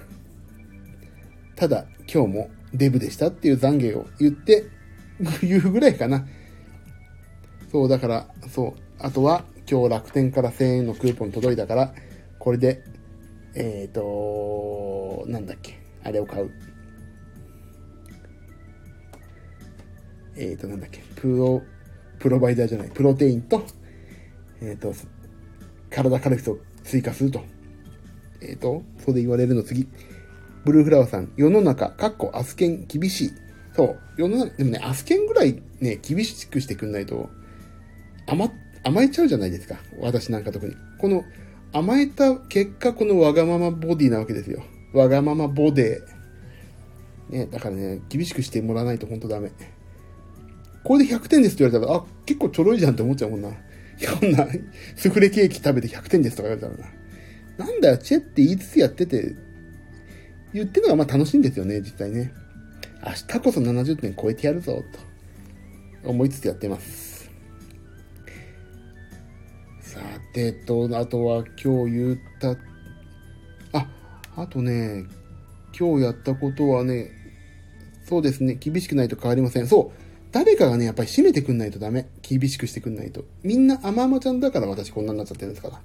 [1.55, 4.65] ただ、今日もデブでしたっていう懺悔を言って、
[5.43, 6.27] 言うぐらいかな。
[7.71, 8.81] そう、だから、そう。
[8.99, 11.95] あとは、今日楽天から1000円のクーポン届いたから、
[12.39, 12.83] これで
[13.57, 16.51] えっ、ー、と、なんだっけ、あれを買う。
[20.37, 21.63] えっ、ー、と、なんだっけ、プロ、
[22.19, 23.65] プロバイダーじゃない、プロテインと、
[24.61, 24.95] えっ、ー、と、
[25.91, 27.43] 体カルフト追加すると
[28.41, 29.89] えっ、と、それ言われるの次。
[30.65, 33.31] ブルーフラワーさん、世の中、かっこアスケン厳しい。
[33.75, 37.31] そう、世の中、でもね、アスケンぐらいね、厳しくしてくんないと、
[38.27, 38.51] 甘、
[38.83, 39.79] 甘えちゃうじゃないですか。
[40.01, 40.75] 私なんか特に。
[40.99, 41.25] この、
[41.77, 44.63] 甘えた結果、このわがままボディなわけですよ。
[44.95, 47.33] わがままボデー。
[47.33, 49.51] ね、だからね、厳しくしてもらわないと本当ダメ。
[50.85, 53.51] これで100点ですって言われたら、あ、結構ちょろいじゃんって思っちゃうもんな。
[53.51, 54.47] こんな、
[54.95, 56.89] スフレケーキ食べて100点ですとか言われたら
[57.59, 57.67] な。
[57.67, 59.35] なんだよ、チェって言いつつやってて、
[60.55, 62.33] 言ってるのがまあ楽しいんですよね、実際ね。
[63.05, 64.83] 明日こそ70点超えてやるぞ、
[66.03, 67.06] と思いつつやってます。
[69.97, 70.03] さ
[70.35, 72.51] てと、あとは今日言った、
[73.79, 73.89] あ、
[74.37, 75.05] あとね、
[75.79, 77.11] 今日やったことはね、
[78.05, 79.67] そうですね、厳しくないと変わりません。
[79.67, 80.01] そう、
[80.33, 82.09] 誰かがね、やっぱり締めてくんないとダメ。
[82.21, 83.25] 厳しくしてくんないと。
[83.43, 85.81] みんな甘々ちゃんだから私こんなになっちゃってるんですから。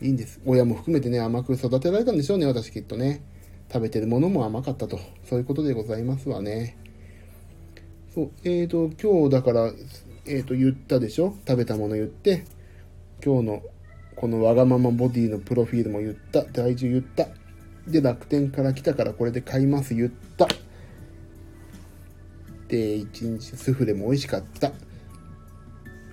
[0.00, 0.40] いいんです。
[0.46, 3.22] 親も含めてね、甘く育てられたんでしょうね、私きっとね。
[3.72, 5.00] 食べてるものも甘かったと。
[5.28, 6.78] そういうことでございますわね。
[8.14, 9.72] そう、えーと、今日だから、
[10.26, 11.34] えーと、言ったでしょ？
[11.46, 12.44] 食べたもの言って、
[13.24, 13.62] 今日の
[14.16, 16.44] このわがままボディのプロフィールも言った。
[16.44, 17.28] 体重言った。
[17.86, 20.48] で、楽天から来たからこれで買います言った。
[22.68, 24.72] で、一日スフレも美味しかった。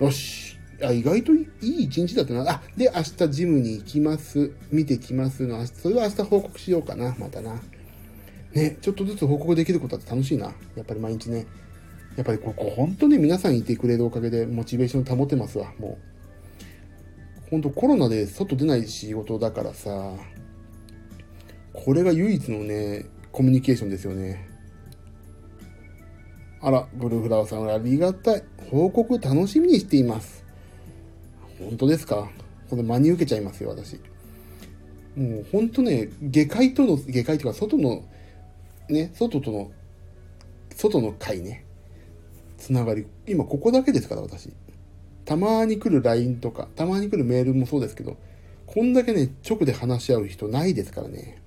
[0.00, 0.56] よし。
[0.82, 2.50] あ、意外といい一日だったな。
[2.50, 4.52] あ、で、明日ジムに行きます。
[4.70, 5.66] 見てきますの。
[5.66, 7.14] それは明日報告しようかな。
[7.18, 7.60] またな。
[8.52, 10.46] ね、ちょっとずつ報告できることって楽しいな。
[10.76, 11.46] やっぱり毎日ね。
[12.16, 15.72] やっぱりここ、本当に皆さんいてくれるおかげでモチベーション保てますわ。
[15.78, 16.15] もう。
[17.50, 20.12] 本当コロナで外出ない仕事だからさ、
[21.72, 24.48] これが唯一のね、コミュニケーションですよね。
[26.60, 28.42] あら、ブルーフラワーさんありがたい。
[28.70, 30.44] 報告楽しみにしています。
[31.58, 32.28] 本当ですか？
[32.68, 34.00] これ真に受けちゃいますよ、私。
[35.14, 38.04] もう本当ね、下界との、下界というか外の、
[38.88, 39.70] ね、外との、
[40.74, 41.64] 外の会ね、
[42.58, 44.50] つながり、今ここだけですから、私。
[45.26, 48.16] たまに来る LINE とか、たまに来るメールもそうですけど、
[48.66, 51.42] こんだけね、直で話し合う人ないですからね。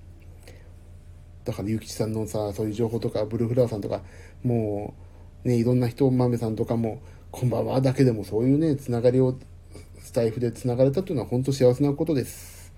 [1.44, 4.02] だから、ゆきちさんのさ、そういう情報とか、ブルーフラワーさんとか、
[4.44, 4.94] も
[5.44, 7.00] う、ね、いろんな人、豆さんとかも、
[7.30, 9.36] こんばんはだけでもそういうね、つながりを
[9.98, 12.72] スタイフでつながれたというのは本当幸せなことです。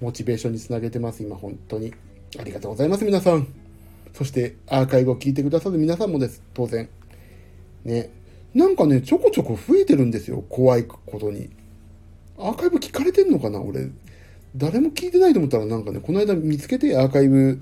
[0.00, 1.92] モチベーションにつなげてます、今本当に。
[2.38, 3.48] ありがとうございます、皆さん。
[4.12, 6.88] そしてアーカイブを聞いてくださる皆さんもです、当然。
[7.84, 8.10] ね。
[8.54, 11.50] なんかね、ちょこちょこ増えてるんですよ、怖いことに。
[12.38, 13.88] アーカイブ聞かれてんのかな、俺。
[14.56, 17.60] 誰も聞いてないと思ったらなんかね、この間見つけてアーカイブ、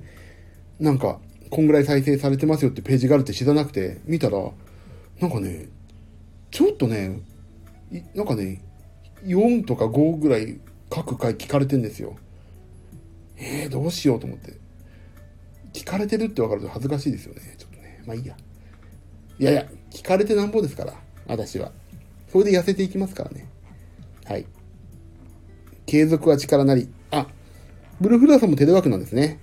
[0.79, 1.19] なんか、
[1.49, 4.39] こんぐらい再生されてますよってページがあるって知らなくて、見たら、
[5.21, 5.69] なんかね、
[6.51, 7.21] ちょっとね、
[8.15, 8.63] なんかね、
[9.25, 10.59] 4とか5ぐらい
[10.91, 12.17] 各回聞かれてんですよ。
[13.37, 14.55] えー、どうしようと思って。
[15.73, 17.55] 聞かれてるって分かると恥ずかしいですよね。
[17.57, 18.03] ちょっとね。
[18.07, 18.37] まあいいや。
[19.39, 20.95] いやいや、聞かれてなんぼですから、
[21.27, 21.71] 私は。
[22.31, 23.47] それで痩せていきますからね。
[24.25, 24.47] はい。
[25.87, 26.89] 継続は力なり。
[27.11, 27.29] あ、
[28.01, 29.39] ブルーフラーさんもテレワークなんですね。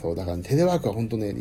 [0.00, 1.34] そう、だから、ね、テレワークは本当ね、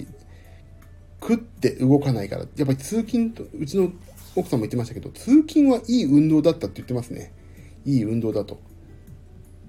[1.20, 2.43] 食って動かないから。
[2.55, 3.91] やっぱり通勤と、うちの
[4.36, 7.34] 奥さんも言ってましたけど、通勤はいい運動だったって言ってますね。
[7.86, 8.60] いい運動だと。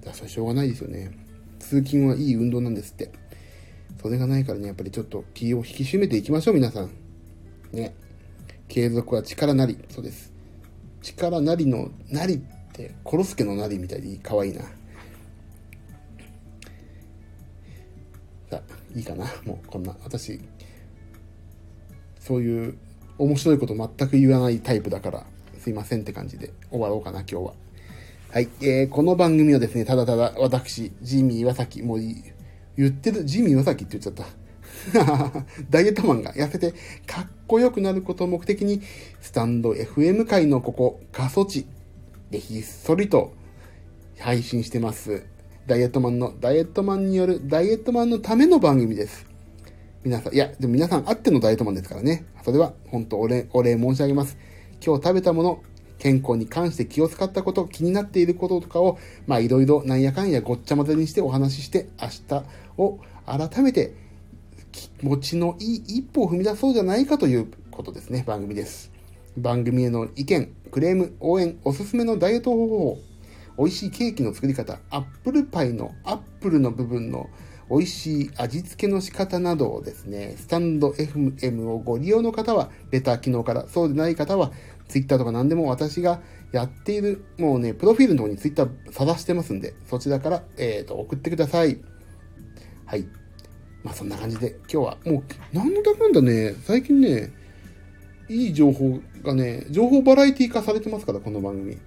[0.03, 1.11] だそれしょうがないですよね。
[1.59, 3.11] 通勤はいい運動なんですって。
[4.01, 6.98] それがないからね、やっぱりちょっと気を引き締めていきましょう、皆さん。
[7.71, 7.93] ね。
[8.67, 9.77] 継続は力なり。
[9.89, 10.31] そうです。
[11.01, 12.39] 力なりの、なりっ
[12.73, 14.61] て、コロスケのなりみたいで可愛いな。
[14.61, 14.67] さ
[18.51, 18.61] あ、
[18.95, 19.25] いいかな？
[19.45, 19.95] もう、こんな。
[20.03, 20.39] 私、
[22.19, 22.77] そういう
[23.17, 25.25] 面白いこと全く言わないタイプだから、
[25.57, 27.53] すいませんって感じで終わろうかな、今日は。
[28.31, 28.49] はい。
[28.61, 31.99] えー、この番組はですね、ただただ私、ジミー岩崎、もう
[32.77, 34.38] 言ってる、ジミー岩崎って言っちゃった。
[35.69, 36.73] ダイエットマンが痩せて
[37.05, 38.81] かっこよくなることを目的に、
[39.21, 41.65] スタンド FM 界のここ、過疎地
[42.31, 43.33] でひっそりと
[44.19, 45.23] 配信してます。
[45.67, 49.25] ダイエットマンの、ダイエットマンによるダイエットマンのための番組です。
[50.03, 52.25] 皆さん、いや、でも皆さんあってのダイエットマンですからね。
[52.43, 54.37] それは、本当お礼、お礼申し上げます。
[54.83, 55.61] 今日食べたもの、
[55.99, 62.43] 健康に関して気を使ったこと、気になっていることとかを、まあいろいろなんやかんやごっちゃ混ぜにしてお話しして、明日
[62.77, 63.93] を改めて
[64.99, 68.91] 気持ちのいい一歩を踏み出そうじゃないかということですね、番組です。
[69.37, 72.97] 番組への意見、クレーム、応援、おすすめのダイエット方法、
[73.57, 77.29] 美味しいケーキの作り方、アップルパイのアップルの部分の
[77.69, 84.51] 美味しい味付けの仕方などをですね、スタンド FM をご利用の方は、レター機能から、そうでない方は、
[84.87, 86.21] Twitter とか何でも私が
[86.51, 91.79] やっている、もうね、プロフィールの方に Twitter さらしてますんで、そちらから、えっ、ー、と、送ってください。
[92.85, 93.05] はい。
[93.83, 95.23] まあそんな感じで、今日はも
[95.53, 97.31] う、なんだかんだね、最近ね、
[98.27, 101.77] いい情報がね、情報バラエティ化されてますから、この番組。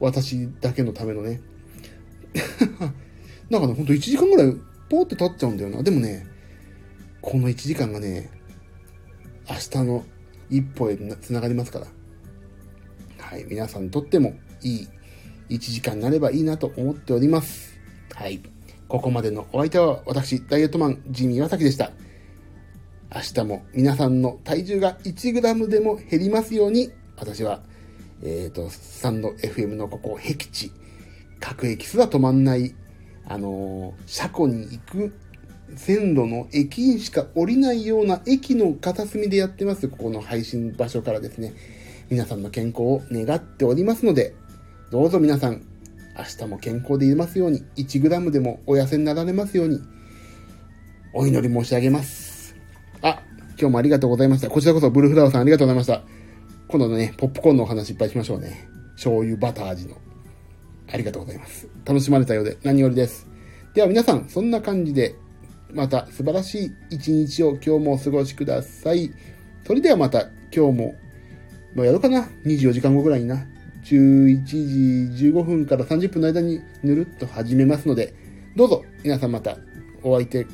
[0.00, 1.40] 私だけのためのね。
[3.48, 4.56] なんかね、ほんと1時間ぐらい
[4.88, 5.82] ポーって経っちゃうんだよな。
[5.82, 6.26] でもね、
[7.20, 8.30] この1時間がね、
[9.48, 10.04] 明日の
[10.50, 11.86] 一歩へつながりますから。
[13.18, 14.88] はい、皆さんにとってもいい
[15.48, 17.74] 1時間になればいいなと思っております。
[18.14, 18.53] はい。
[18.94, 21.90] ここまでのお相手は私、ダイエットマン、ジミー岩崎でした。
[23.12, 27.60] 明日も皆さんの体重が 1g でも減りますように、私は、
[28.22, 30.70] えっ、ー、と、スタンド FM のここ、僻地、
[31.40, 32.72] 各駅すら止まんない
[33.26, 35.18] あの車庫に行く
[35.74, 39.88] 線路の駅員しか降りないような駅の片隅でやってます。
[39.88, 41.52] ここの配信場所からですね。
[42.10, 44.36] 皆さんの健康を願っておりますので、
[44.92, 45.62] どうぞ皆さん、
[46.16, 49.80] 明日も健康でいますように、1g でもお痩せになられますように、
[51.12, 52.54] お祈り申し上げます。
[53.02, 53.22] あ、
[53.58, 54.48] 今日もありがとうございました。
[54.48, 56.02] こちらこそブルーフラワーさんありがとうございました。
[56.68, 58.68] 今度のね、ポップコーンのお話いっぱいしましょうね。
[58.94, 59.96] 醤油バター味の。
[60.92, 61.68] ありがとうございます。
[61.84, 63.26] 楽しまれたようで何よりです。
[63.74, 65.14] では皆さん、そんな感じで、
[65.72, 69.10] また素晴らしい一日を今日もお過ごしください。
[69.66, 70.94] それではまた今日も、
[71.74, 72.28] まあ、やろうかな。
[72.44, 73.46] 24時間後ぐらいにな。
[73.84, 78.14] 11時15分から30分の間にぬるっと始めますので、
[78.56, 79.56] どうぞ皆さんまた
[80.02, 80.46] お相手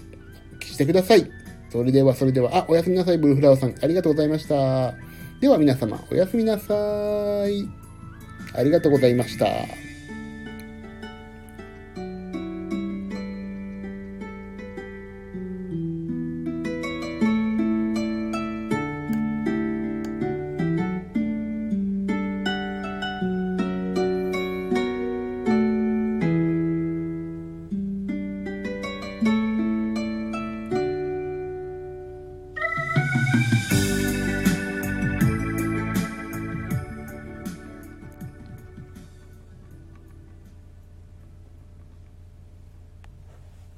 [0.60, 1.30] してください。
[1.70, 3.74] それではそれでは、あ、おやすみなさい、ブルーフラワーさん。
[3.80, 4.94] ありがとうございました。
[5.40, 6.74] では皆様、おやすみなさ
[7.48, 7.68] い。
[8.54, 9.89] ありがとうございました。